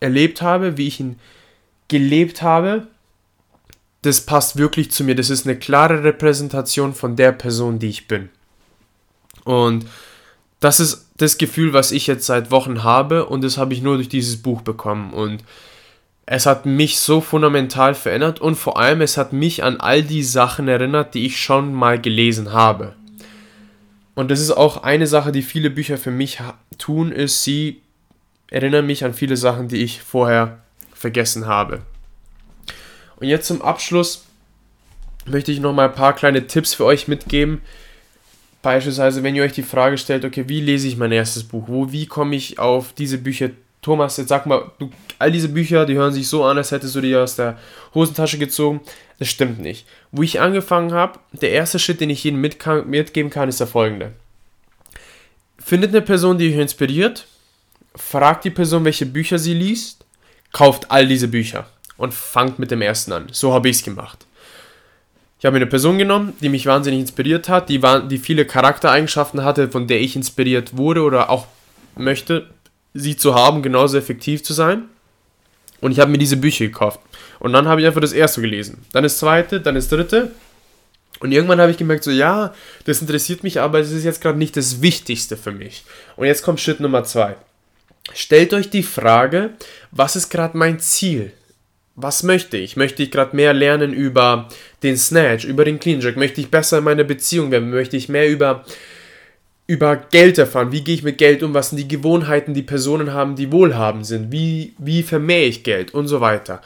[0.00, 1.18] erlebt habe, wie ich ihn
[1.88, 2.86] gelebt habe,
[4.02, 5.14] das passt wirklich zu mir.
[5.14, 8.28] Das ist eine klare Repräsentation von der Person, die ich bin.
[9.44, 9.86] Und
[10.60, 13.96] das ist das Gefühl, was ich jetzt seit Wochen habe und das habe ich nur
[13.96, 15.44] durch dieses Buch bekommen und
[16.26, 20.22] es hat mich so fundamental verändert und vor allem es hat mich an all die
[20.22, 22.94] Sachen erinnert, die ich schon mal gelesen habe.
[24.14, 26.38] Und das ist auch eine Sache, die viele Bücher für mich
[26.78, 27.82] tun, ist, sie
[28.48, 30.60] erinnern mich an viele Sachen, die ich vorher
[30.94, 31.82] vergessen habe.
[33.16, 34.24] Und jetzt zum Abschluss
[35.26, 37.60] möchte ich noch mal ein paar kleine Tipps für euch mitgeben,
[38.64, 41.64] Beispielsweise, wenn ihr euch die Frage stellt, okay, wie lese ich mein erstes Buch?
[41.66, 43.50] Wo, wie komme ich auf diese Bücher?
[43.82, 44.88] Thomas, jetzt sag mal, du,
[45.18, 47.58] all diese Bücher, die hören sich so an, als hättest du die aus der
[47.94, 48.80] Hosentasche gezogen.
[49.18, 49.86] Das stimmt nicht.
[50.12, 54.12] Wo ich angefangen habe, der erste Schritt, den ich jedem mitgeben kann, ist der folgende.
[55.58, 57.26] Findet eine Person, die euch inspiriert,
[57.94, 60.06] fragt die Person, welche Bücher sie liest,
[60.52, 61.66] kauft all diese Bücher
[61.98, 63.26] und fangt mit dem ersten an.
[63.30, 64.24] So habe ich es gemacht.
[65.44, 67.78] Ich habe mir eine Person genommen, die mich wahnsinnig inspiriert hat, die,
[68.08, 71.46] die viele Charaktereigenschaften hatte, von der ich inspiriert wurde oder auch
[71.96, 72.48] möchte,
[72.94, 74.84] sie zu haben, genauso effektiv zu sein.
[75.82, 76.98] Und ich habe mir diese Bücher gekauft.
[77.40, 78.86] Und dann habe ich einfach das erste gelesen.
[78.92, 80.30] Dann das zweite, dann das dritte.
[81.20, 82.54] Und irgendwann habe ich gemerkt, so ja,
[82.86, 85.84] das interessiert mich, aber es ist jetzt gerade nicht das Wichtigste für mich.
[86.16, 87.36] Und jetzt kommt Schritt Nummer zwei.
[88.14, 89.50] Stellt euch die Frage,
[89.90, 91.32] was ist gerade mein Ziel?
[91.96, 92.76] Was möchte ich?
[92.76, 94.48] Möchte ich gerade mehr lernen über
[94.82, 96.16] den Snatch, über den Clean Jerk?
[96.16, 97.70] Möchte ich besser in meiner Beziehung werden?
[97.70, 98.64] Möchte ich mehr über,
[99.66, 100.72] über Geld erfahren?
[100.72, 101.54] Wie gehe ich mit Geld um?
[101.54, 104.32] Was sind die Gewohnheiten, die Personen haben, die wohlhabend sind?
[104.32, 105.94] Wie, wie vermehre ich Geld?
[105.94, 106.62] Und so weiter.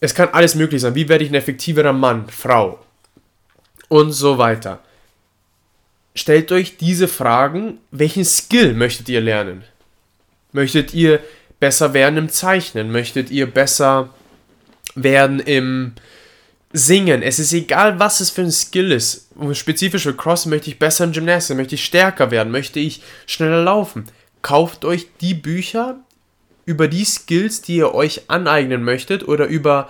[0.00, 0.94] Es kann alles möglich sein.
[0.94, 2.78] Wie werde ich ein effektiverer Mann, Frau?
[3.88, 4.78] Und so weiter.
[6.14, 9.64] Stellt euch diese Fragen, welchen Skill möchtet ihr lernen?
[10.52, 11.20] Möchtet ihr
[11.58, 12.92] besser werden im Zeichnen?
[12.92, 14.14] Möchtet ihr besser
[15.02, 15.92] werden im
[16.72, 17.22] Singen.
[17.22, 19.28] Es ist egal, was es für ein Skill ist.
[19.52, 23.62] Spezifisch für Cross möchte ich besser in Gymnastik, möchte ich stärker werden, möchte ich schneller
[23.62, 24.04] laufen.
[24.42, 26.00] Kauft euch die Bücher
[26.66, 29.88] über die Skills, die ihr euch aneignen möchtet oder über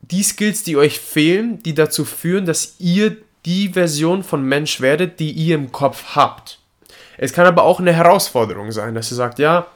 [0.00, 5.20] die Skills, die euch fehlen, die dazu führen, dass ihr die Version von Mensch werdet,
[5.20, 6.58] die ihr im Kopf habt.
[7.18, 9.66] Es kann aber auch eine Herausforderung sein, dass ihr sagt, ja,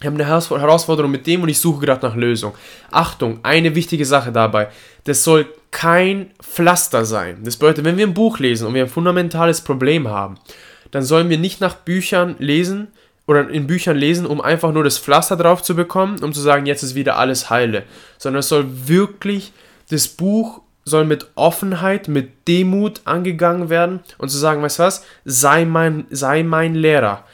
[0.00, 2.54] ich habe eine Herausforderung mit dem und ich suche gerade nach Lösung.
[2.90, 4.68] Achtung, eine wichtige Sache dabei.
[5.04, 7.38] Das soll kein Pflaster sein.
[7.42, 10.38] Das bedeutet, wenn wir ein Buch lesen und wir ein fundamentales Problem haben,
[10.92, 12.88] dann sollen wir nicht nach Büchern lesen
[13.26, 16.66] oder in Büchern lesen, um einfach nur das Pflaster drauf zu bekommen, um zu sagen,
[16.66, 17.82] jetzt ist wieder alles heile.
[18.18, 19.52] Sondern es soll wirklich,
[19.90, 25.04] das Buch soll mit Offenheit, mit Demut angegangen werden und zu sagen, weißt du was,
[25.24, 27.24] sei mein, sei mein Lehrer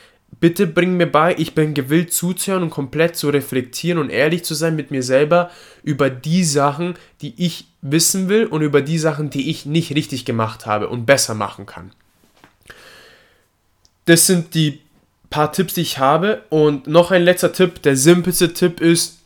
[0.44, 4.52] Bitte bring mir bei, ich bin gewillt zuzuhören und komplett zu reflektieren und ehrlich zu
[4.52, 5.50] sein mit mir selber
[5.82, 10.26] über die Sachen, die ich wissen will und über die Sachen, die ich nicht richtig
[10.26, 11.92] gemacht habe und besser machen kann.
[14.04, 14.82] Das sind die
[15.30, 16.42] paar Tipps, die ich habe.
[16.50, 19.20] Und noch ein letzter Tipp, der simpelste Tipp ist,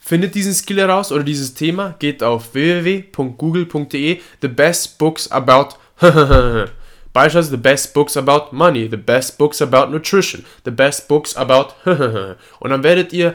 [0.00, 5.74] findet diesen Skill heraus oder dieses Thema, geht auf www.google.de, the best books about
[7.12, 11.74] Beispielsweise the best books about money, the best books about nutrition, the best books about
[12.60, 13.34] und dann werdet ihr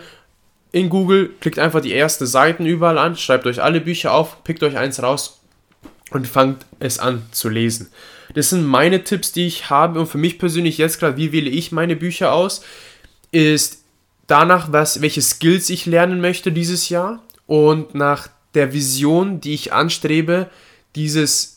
[0.71, 4.63] in Google, klickt einfach die erste Seiten überall an, schreibt euch alle Bücher auf, pickt
[4.63, 5.41] euch eins raus
[6.11, 7.91] und fangt es an zu lesen.
[8.33, 11.49] Das sind meine Tipps, die ich habe und für mich persönlich jetzt gerade, wie wähle
[11.49, 12.63] ich meine Bücher aus,
[13.31, 13.83] ist
[14.27, 19.73] danach, was, welche Skills ich lernen möchte dieses Jahr und nach der Vision, die ich
[19.73, 20.49] anstrebe,
[20.95, 21.56] dieses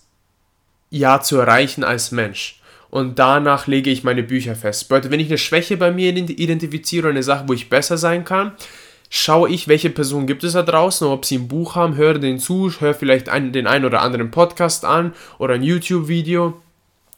[0.90, 2.60] ja zu erreichen als Mensch.
[2.90, 4.88] Und danach lege ich meine Bücher fest.
[4.88, 8.52] Bedeutet, wenn ich eine Schwäche bei mir identifiziere eine Sache, wo ich besser sein kann,
[9.08, 12.40] schaue ich, welche Personen gibt es da draußen, ob sie ein Buch haben, höre denen
[12.40, 16.60] zu, höre vielleicht einen, den einen oder anderen Podcast an oder ein YouTube-Video.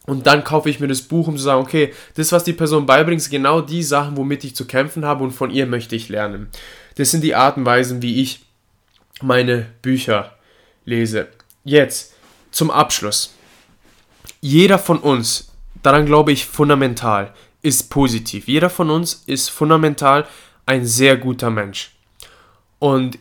[0.04, 2.86] Und dann kaufe ich mir das Buch, um zu sagen, okay, das, was die Person
[2.86, 6.08] beibringt, sind genau die Sachen, womit ich zu kämpfen habe und von ihr möchte ich
[6.08, 6.48] lernen.
[6.96, 8.40] Das sind die Arten und Weisen, wie ich
[9.22, 10.36] meine Bücher
[10.84, 11.28] lese.
[11.64, 12.14] Jetzt
[12.50, 13.34] zum Abschluss
[14.42, 17.32] jeder von uns, daran glaube ich fundamental,
[17.62, 18.48] ist positiv.
[18.48, 20.26] Jeder von uns ist fundamental
[20.66, 21.92] ein sehr guter Mensch.
[22.80, 23.18] Und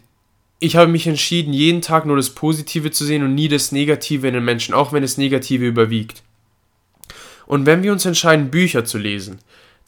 [0.59, 4.27] ich habe mich entschieden, jeden Tag nur das Positive zu sehen und nie das Negative
[4.27, 6.23] in den Menschen, auch wenn das Negative überwiegt.
[7.45, 9.39] Und wenn wir uns entscheiden, Bücher zu lesen,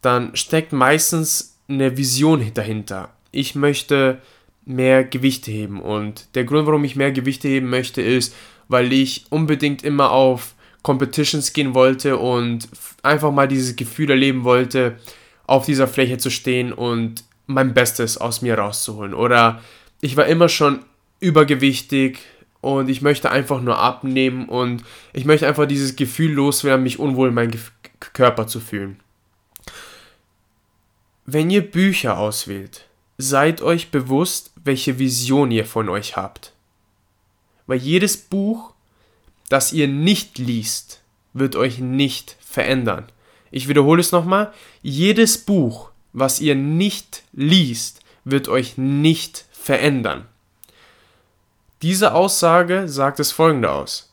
[0.02, 3.10] dann steckt meistens eine Vision dahinter.
[3.32, 4.20] Ich möchte
[4.66, 5.82] mehr Gewichte heben.
[5.82, 8.36] Und der Grund, warum ich mehr Gewichte heben möchte, ist,
[8.68, 10.54] weil ich unbedingt immer auf
[10.84, 12.68] Competitions gehen wollte und
[13.02, 14.98] einfach mal dieses Gefühl erleben wollte,
[15.48, 19.14] auf dieser Fläche zu stehen und mein Bestes aus mir rauszuholen.
[19.14, 19.62] Oder
[20.02, 20.86] ich war immer schon
[21.20, 22.20] übergewichtig
[22.62, 27.30] und ich möchte einfach nur abnehmen und ich möchte einfach dieses Gefühl loswerden, mich unwohl
[27.30, 27.52] in meinem
[28.00, 29.00] Körper zu fühlen.
[31.26, 36.54] Wenn ihr Bücher auswählt, seid euch bewusst, welche Vision ihr von euch habt.
[37.66, 38.73] Weil jedes Buch
[39.54, 43.06] das ihr nicht liest, wird euch nicht verändern.
[43.52, 44.52] Ich wiederhole es nochmal.
[44.82, 50.26] Jedes Buch, was ihr nicht liest, wird euch nicht verändern.
[51.84, 54.12] Diese Aussage sagt es folgende aus.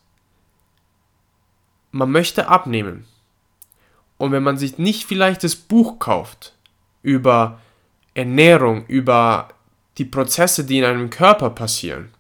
[1.91, 3.07] Man möchte abnehmen.
[4.18, 6.55] Und wenn man sich nicht vielleicht das Buch kauft
[7.03, 7.62] über
[8.12, 9.49] Ernährung, über
[9.97, 12.11] die Prozesse, die in einem Körper passieren,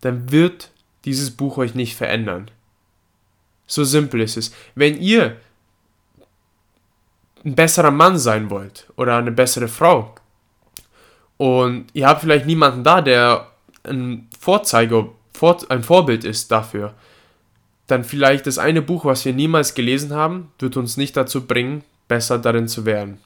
[0.00, 0.70] dann wird
[1.04, 2.50] dieses Buch euch nicht verändern.
[3.66, 4.52] So simpel ist es.
[4.74, 5.36] Wenn ihr
[7.44, 10.14] ein besserer Mann sein wollt oder eine bessere Frau
[11.36, 13.50] und ihr habt vielleicht niemanden da, der
[13.84, 15.10] ein Vorzeige,
[15.68, 16.94] ein Vorbild ist dafür,
[17.86, 21.84] dann vielleicht das eine Buch, was wir niemals gelesen haben, wird uns nicht dazu bringen,
[22.08, 23.18] besser darin zu werden.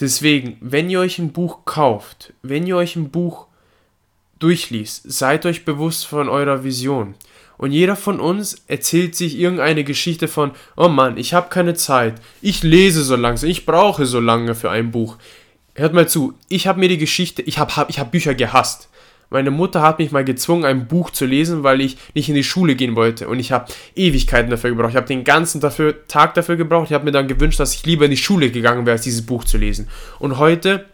[0.00, 3.46] Deswegen, wenn ihr euch ein Buch kauft, wenn ihr euch ein Buch
[4.44, 7.14] durchliest, seid euch bewusst von eurer Vision.
[7.56, 12.20] Und jeder von uns erzählt sich irgendeine Geschichte von, oh Mann, ich habe keine Zeit,
[12.42, 15.16] ich lese so langsam, ich brauche so lange für ein Buch.
[15.74, 18.90] Hört mal zu, ich habe mir die Geschichte, ich habe hab, ich hab Bücher gehasst.
[19.30, 22.44] Meine Mutter hat mich mal gezwungen, ein Buch zu lesen, weil ich nicht in die
[22.44, 23.28] Schule gehen wollte.
[23.28, 24.90] Und ich habe Ewigkeiten dafür gebraucht.
[24.90, 26.88] Ich habe den ganzen dafür, Tag dafür gebraucht.
[26.88, 29.24] Ich habe mir dann gewünscht, dass ich lieber in die Schule gegangen wäre, als dieses
[29.24, 29.88] Buch zu lesen.
[30.18, 30.84] Und heute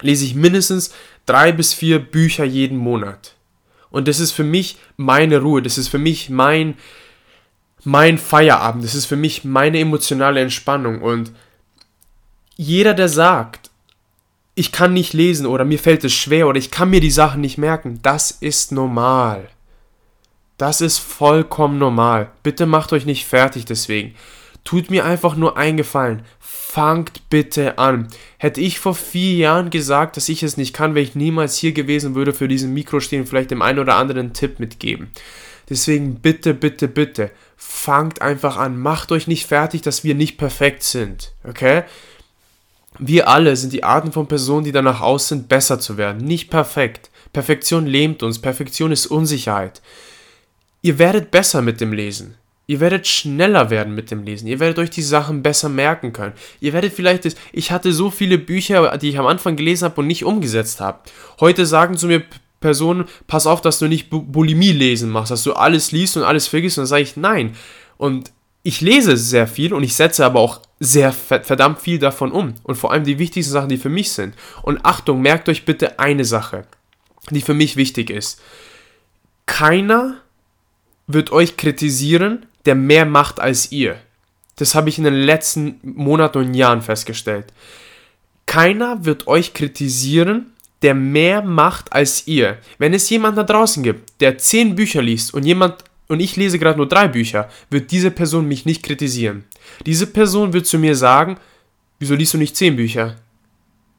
[0.00, 0.94] lese ich mindestens
[1.26, 3.34] drei bis vier Bücher jeden Monat.
[3.90, 5.62] Und das ist für mich meine Ruhe.
[5.62, 6.74] Das ist für mich mein,
[7.84, 8.84] mein Feierabend.
[8.84, 11.02] Das ist für mich meine emotionale Entspannung.
[11.02, 11.32] Und
[12.56, 13.70] jeder, der sagt,
[14.54, 17.40] ich kann nicht lesen oder mir fällt es schwer oder ich kann mir die Sachen
[17.40, 18.00] nicht merken.
[18.02, 19.48] Das ist normal.
[20.58, 22.30] Das ist vollkommen normal.
[22.42, 24.14] Bitte macht euch nicht fertig deswegen.
[24.64, 26.22] Tut mir einfach nur eingefallen.
[26.38, 28.08] Fangt bitte an.
[28.38, 31.72] Hätte ich vor vier Jahren gesagt, dass ich es nicht kann, wäre ich niemals hier
[31.72, 35.10] gewesen, würde für diesen Mikro stehen, vielleicht dem einen oder anderen Tipp mitgeben.
[35.68, 38.78] Deswegen bitte, bitte, bitte, fangt einfach an.
[38.78, 41.32] Macht euch nicht fertig, dass wir nicht perfekt sind.
[41.44, 41.82] Okay?
[42.98, 46.24] Wir alle sind die Arten von Personen, die danach aus sind, besser zu werden.
[46.24, 47.10] Nicht perfekt.
[47.32, 48.38] Perfektion lähmt uns.
[48.38, 49.80] Perfektion ist Unsicherheit.
[50.82, 52.36] Ihr werdet besser mit dem Lesen.
[52.66, 54.46] Ihr werdet schneller werden mit dem Lesen.
[54.46, 56.32] Ihr werdet euch die Sachen besser merken können.
[56.60, 60.00] Ihr werdet vielleicht, das, ich hatte so viele Bücher, die ich am Anfang gelesen habe
[60.00, 61.00] und nicht umgesetzt habe.
[61.40, 62.22] Heute sagen zu mir
[62.60, 66.46] Personen, pass auf, dass du nicht Bulimie lesen machst, dass du alles liest und alles
[66.46, 66.78] vergisst.
[66.78, 67.56] Und dann sage ich, nein.
[67.98, 68.32] Und
[68.62, 72.54] ich lese sehr viel und ich setze aber auch sehr verdammt viel davon um.
[72.62, 74.34] Und vor allem die wichtigsten Sachen, die für mich sind.
[74.62, 76.64] Und Achtung, merkt euch bitte eine Sache,
[77.30, 78.40] die für mich wichtig ist.
[79.46, 80.16] Keiner
[81.08, 83.96] wird euch kritisieren, der mehr macht als ihr.
[84.56, 87.46] Das habe ich in den letzten Monaten und Jahren festgestellt.
[88.46, 90.52] Keiner wird euch kritisieren,
[90.82, 92.58] der mehr macht als ihr.
[92.78, 96.58] Wenn es jemand da draußen gibt, der zehn Bücher liest und jemand und ich lese
[96.58, 99.44] gerade nur drei Bücher, wird diese Person mich nicht kritisieren.
[99.86, 101.38] Diese Person wird zu mir sagen,
[101.98, 103.16] wieso liest du nicht zehn Bücher?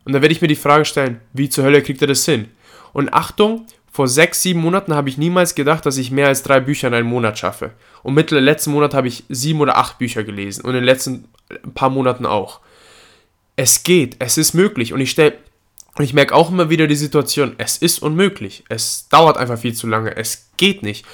[0.05, 2.49] Und dann werde ich mir die Frage stellen, wie zur Hölle kriegt er das hin?
[2.91, 6.59] Und Achtung, vor sechs, sieben Monaten habe ich niemals gedacht, dass ich mehr als drei
[6.59, 7.73] Bücher in einem Monat schaffe.
[8.01, 11.25] Und mittel letzten Monat habe ich sieben oder acht Bücher gelesen und in den letzten
[11.75, 12.59] paar Monaten auch.
[13.55, 15.37] Es geht, es ist möglich und ich stelle
[15.95, 18.63] und ich merke auch immer wieder die Situation, es ist unmöglich.
[18.67, 20.17] Es dauert einfach viel zu lange.
[20.17, 21.05] Es geht nicht.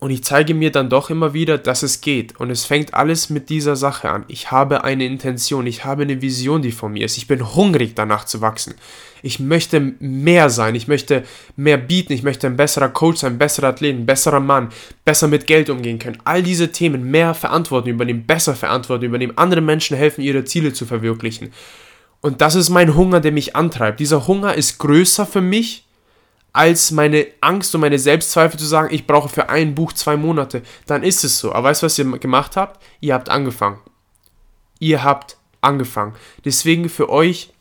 [0.00, 2.40] Und ich zeige mir dann doch immer wieder, dass es geht.
[2.40, 4.24] Und es fängt alles mit dieser Sache an.
[4.28, 7.18] Ich habe eine Intention, ich habe eine Vision, die vor mir ist.
[7.18, 8.74] Ich bin hungrig danach zu wachsen.
[9.22, 11.24] Ich möchte mehr sein, ich möchte
[11.54, 14.70] mehr bieten, ich möchte ein besserer Coach sein, ein besserer Athlet, ein besserer Mann,
[15.04, 16.16] besser mit Geld umgehen können.
[16.24, 20.86] All diese Themen, mehr Verantwortung übernehmen, besser Verantwortung übernehmen, anderen Menschen helfen, ihre Ziele zu
[20.86, 21.52] verwirklichen.
[22.22, 24.00] Und das ist mein Hunger, der mich antreibt.
[24.00, 25.84] Dieser Hunger ist größer für mich
[26.52, 30.62] als meine Angst und meine Selbstzweifel zu sagen, ich brauche für ein Buch zwei Monate,
[30.86, 31.52] dann ist es so.
[31.52, 32.82] Aber weißt du, was ihr gemacht habt?
[33.00, 33.78] Ihr habt angefangen.
[34.78, 36.14] Ihr habt angefangen.
[36.44, 37.52] Deswegen für euch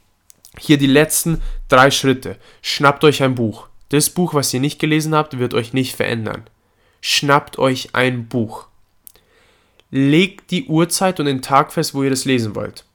[0.57, 2.37] hier die letzten drei Schritte.
[2.61, 3.67] Schnappt euch ein Buch.
[3.89, 6.49] Das Buch, was ihr nicht gelesen habt, wird euch nicht verändern.
[7.01, 8.67] Schnappt euch ein Buch.
[9.91, 12.85] Legt die Uhrzeit und den Tag fest, wo ihr das lesen wollt.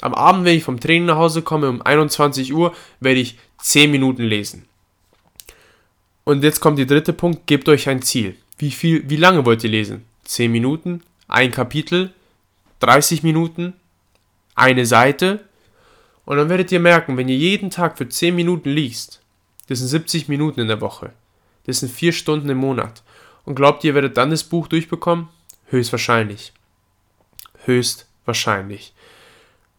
[0.00, 3.90] Am Abend, wenn ich vom Training nach Hause komme, um 21 Uhr, werde ich 10
[3.90, 4.66] Minuten lesen.
[6.24, 8.36] Und jetzt kommt der dritte Punkt, gebt euch ein Ziel.
[8.58, 10.04] Wie, viel, wie lange wollt ihr lesen?
[10.24, 11.02] 10 Minuten?
[11.28, 12.12] Ein Kapitel?
[12.80, 13.72] 30 Minuten?
[14.54, 15.46] Eine Seite?
[16.26, 19.22] Und dann werdet ihr merken, wenn ihr jeden Tag für 10 Minuten liest,
[19.68, 21.12] das sind 70 Minuten in der Woche,
[21.64, 23.02] das sind 4 Stunden im Monat.
[23.46, 25.28] Und glaubt ihr, werdet dann das Buch durchbekommen?
[25.68, 26.52] Höchstwahrscheinlich.
[27.64, 28.92] Höchstwahrscheinlich.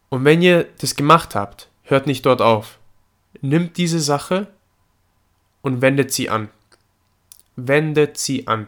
[0.10, 2.80] Und wenn ihr das gemacht habt, hört nicht dort auf.
[3.46, 4.48] Nimmt diese Sache
[5.62, 6.50] und wendet sie an.
[7.56, 8.68] Wendet sie an.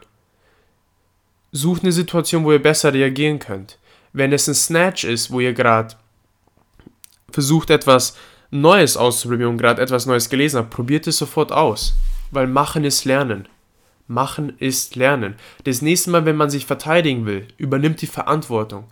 [1.52, 3.80] Sucht eine Situation, wo ihr besser reagieren könnt.
[4.14, 5.95] Wenn es ein Snatch ist, wo ihr gerade
[7.32, 8.16] versucht, etwas
[8.52, 11.95] Neues auszuprobieren und gerade etwas Neues gelesen habt, probiert es sofort aus.
[12.30, 13.48] Weil machen ist Lernen.
[14.08, 15.38] Machen ist Lernen.
[15.64, 18.84] Das nächste Mal, wenn man sich verteidigen will, übernimmt die Verantwortung.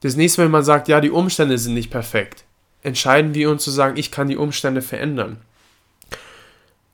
[0.00, 2.45] Das nächste Mal, wenn man sagt, ja, die Umstände sind nicht perfekt,
[2.82, 5.38] entscheiden wir uns zu sagen, ich kann die Umstände verändern.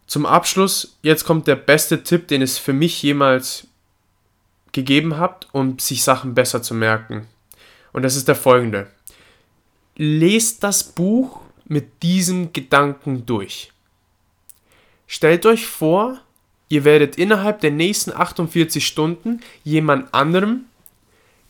[0.07, 3.67] Zum Abschluss, jetzt kommt der beste Tipp, den es für mich jemals
[4.73, 7.27] gegeben habt, um sich Sachen besser zu merken.
[7.93, 8.89] Und das ist der folgende.
[9.97, 13.73] Lest das Buch mit diesem Gedanken durch.
[15.07, 16.19] Stellt euch vor,
[16.69, 20.65] ihr werdet innerhalb der nächsten 48 Stunden jemand anderem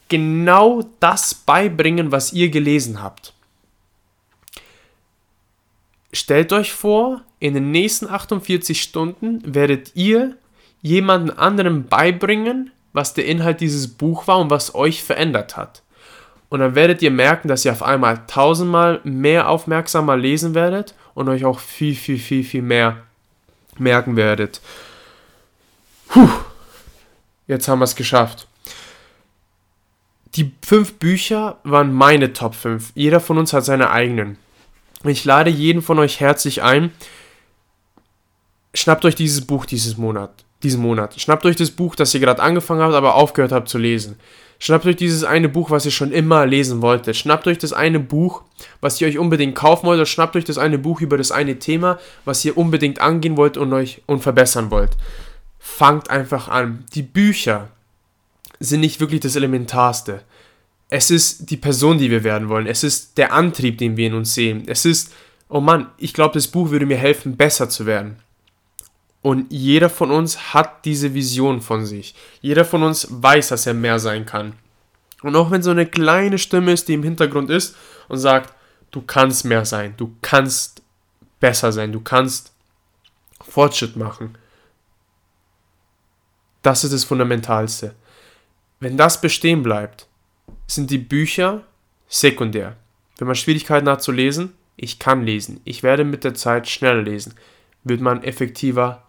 [0.09, 3.33] genau das beibringen, was ihr gelesen habt.
[6.13, 10.37] Stellt euch vor, in den nächsten 48 Stunden werdet ihr
[10.83, 15.83] jemanden anderem beibringen, was der Inhalt dieses Buch war und was euch verändert hat.
[16.51, 21.29] Und dann werdet ihr merken, dass ihr auf einmal tausendmal mehr aufmerksamer lesen werdet und
[21.31, 22.99] euch auch viel, viel, viel, viel mehr
[23.79, 24.61] merken werdet.
[26.09, 26.29] Puh,
[27.47, 28.47] jetzt haben wir es geschafft.
[30.35, 32.93] Die fünf Bücher waren meine Top 5.
[32.95, 34.37] Jeder von uns hat seine eigenen.
[35.05, 36.93] Ich lade jeden von euch herzlich ein.
[38.75, 40.45] Schnappt euch dieses Buch dieses Monat.
[40.63, 41.21] Diesen Monat.
[41.21, 44.17] Schnappt euch das Buch, das ihr gerade angefangen habt, aber aufgehört habt zu lesen.
[44.61, 47.17] Schnappt euch dieses eine Buch, was ihr schon immer lesen wolltet.
[47.17, 48.43] Schnappt euch das eine Buch,
[48.81, 49.97] was ihr euch unbedingt kaufen wollt.
[49.97, 53.57] Oder schnappt euch das eine Buch über das eine Thema, was ihr unbedingt angehen wollt
[53.57, 54.93] und euch und verbessern wollt.
[55.59, 56.85] Fangt einfach an.
[56.95, 57.71] Die Bücher
[58.61, 60.23] sind nicht wirklich das Elementarste.
[60.95, 62.67] Es ist die Person, die wir werden wollen.
[62.67, 64.65] Es ist der Antrieb, den wir in uns sehen.
[64.67, 65.11] Es ist,
[65.49, 68.17] oh Mann, ich glaube, das Buch würde mir helfen, besser zu werden.
[69.23, 72.15] Und jeder von uns hat diese Vision von sich.
[72.43, 74.53] Jeder von uns weiß, dass er mehr sein kann.
[75.23, 77.75] Und auch wenn so eine kleine Stimme ist, die im Hintergrund ist
[78.09, 78.53] und sagt,
[78.91, 80.83] du kannst mehr sein, du kannst
[81.41, 82.53] besser sein, du kannst
[83.41, 84.37] Fortschritt machen.
[86.61, 87.95] Das ist das Fundamentalste.
[88.79, 90.07] Wenn das bestehen bleibt,
[90.67, 91.65] sind die Bücher
[92.09, 92.77] sekundär.
[93.19, 97.03] Wenn man Schwierigkeiten hat zu lesen, ich kann lesen, ich werde mit der Zeit schneller
[97.03, 97.35] lesen,
[97.85, 99.03] wird man effektiver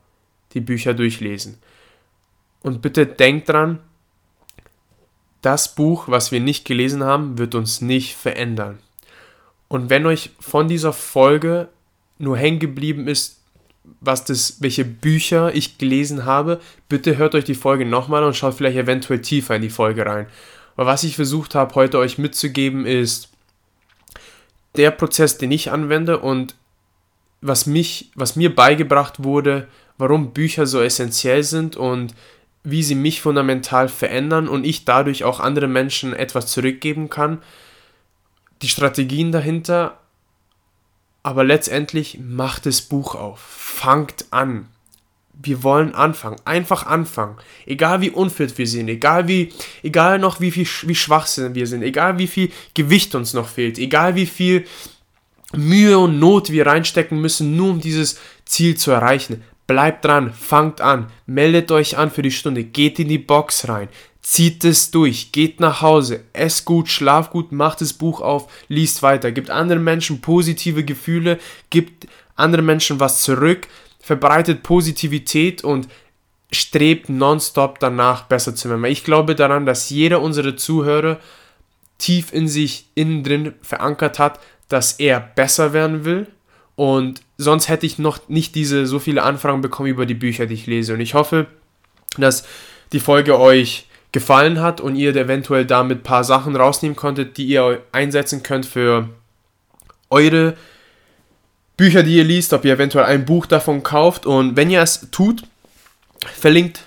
[0.54, 1.58] die Bücher durchlesen.
[2.62, 3.80] Und bitte denkt dran,
[5.42, 8.80] das Buch, was wir nicht gelesen haben, wird uns nicht verändern.
[9.68, 11.68] Und wenn euch von dieser Folge
[12.18, 13.42] nur hängen geblieben ist,
[14.00, 18.54] was das, welche Bücher ich gelesen habe, bitte hört euch die Folge nochmal und schaut
[18.54, 20.28] vielleicht eventuell tiefer in die Folge rein.
[20.76, 23.30] Aber was ich versucht habe, heute euch mitzugeben, ist
[24.76, 26.56] der Prozess, den ich anwende und
[27.42, 29.68] was mich, was mir beigebracht wurde,
[29.98, 32.16] warum Bücher so essentiell sind und
[32.64, 37.44] wie sie mich fundamental verändern und ich dadurch auch anderen Menschen etwas zurückgeben kann.
[38.62, 40.00] Die Strategien dahinter,
[41.24, 43.40] aber letztendlich macht das Buch auf.
[43.40, 44.70] Fangt an.
[45.42, 46.38] Wir wollen anfangen.
[46.46, 47.38] Einfach anfangen.
[47.66, 49.52] Egal wie unfit wir sind, egal wie,
[49.82, 53.78] egal noch wie viel, wie schwach wir sind, egal wie viel Gewicht uns noch fehlt,
[53.78, 54.66] egal wie viel
[55.56, 59.44] Mühe und Not wir reinstecken müssen, nur um dieses Ziel zu erreichen.
[59.68, 63.88] Bleibt dran, fangt an, meldet euch an für die Stunde, geht in die Box rein,
[64.22, 69.04] zieht es durch, geht nach Hause, esst gut, schlaf gut, macht das Buch auf, liest
[69.04, 71.40] weiter, gibt anderen Menschen positive Gefühle,
[71.70, 73.68] gibt anderen Menschen was zurück,
[74.04, 75.88] verbreitet Positivität und
[76.52, 78.84] strebt nonstop danach besser zu werden.
[78.86, 81.20] Ich glaube daran, dass jeder unserer Zuhörer
[81.98, 86.28] tief in sich innen drin verankert hat, dass er besser werden will
[86.76, 90.56] und sonst hätte ich noch nicht diese so viele Anfragen bekommen über die Bücher, die
[90.56, 90.94] ich lese.
[90.96, 91.48] Und ich hoffe,
[92.18, 92.46] dass
[92.92, 97.46] die Folge euch gefallen hat und ihr eventuell damit ein paar Sachen rausnehmen konntet, die
[97.46, 99.08] ihr einsetzen könnt für
[100.10, 100.56] eure
[101.78, 104.26] Bücher, die ihr liest, ob ihr eventuell ein Buch davon kauft.
[104.26, 105.44] Und wenn ihr es tut,
[106.34, 106.82] verlinkt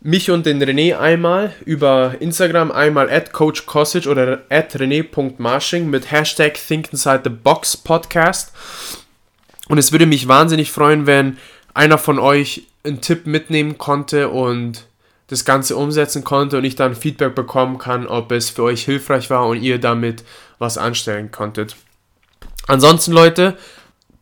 [0.00, 6.10] mich und den René einmal über Instagram, einmal at Coach Kosic oder at René.marsching mit
[6.10, 8.52] Hashtag Think Inside the Box Podcast.
[9.68, 11.38] Und es würde mich wahnsinnig freuen, wenn
[11.74, 14.86] einer von euch einen Tipp mitnehmen konnte und
[15.26, 19.30] das Ganze umsetzen konnte und ich dann Feedback bekommen kann, ob es für euch hilfreich
[19.30, 20.24] war und ihr damit
[20.58, 21.76] was anstellen konntet.
[22.66, 23.56] Ansonsten, Leute,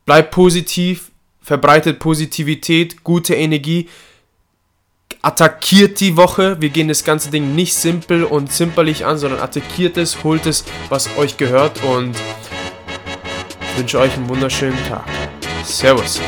[0.07, 1.11] bleibt positiv,
[1.43, 3.89] verbreitet Positivität, gute Energie,
[5.21, 6.61] attackiert die Woche.
[6.61, 10.65] Wir gehen das ganze Ding nicht simpel und zimperlich an, sondern attackiert es, holt es,
[10.89, 12.17] was euch gehört und
[13.77, 15.05] wünsche euch einen wunderschönen Tag.
[15.65, 16.21] Servus.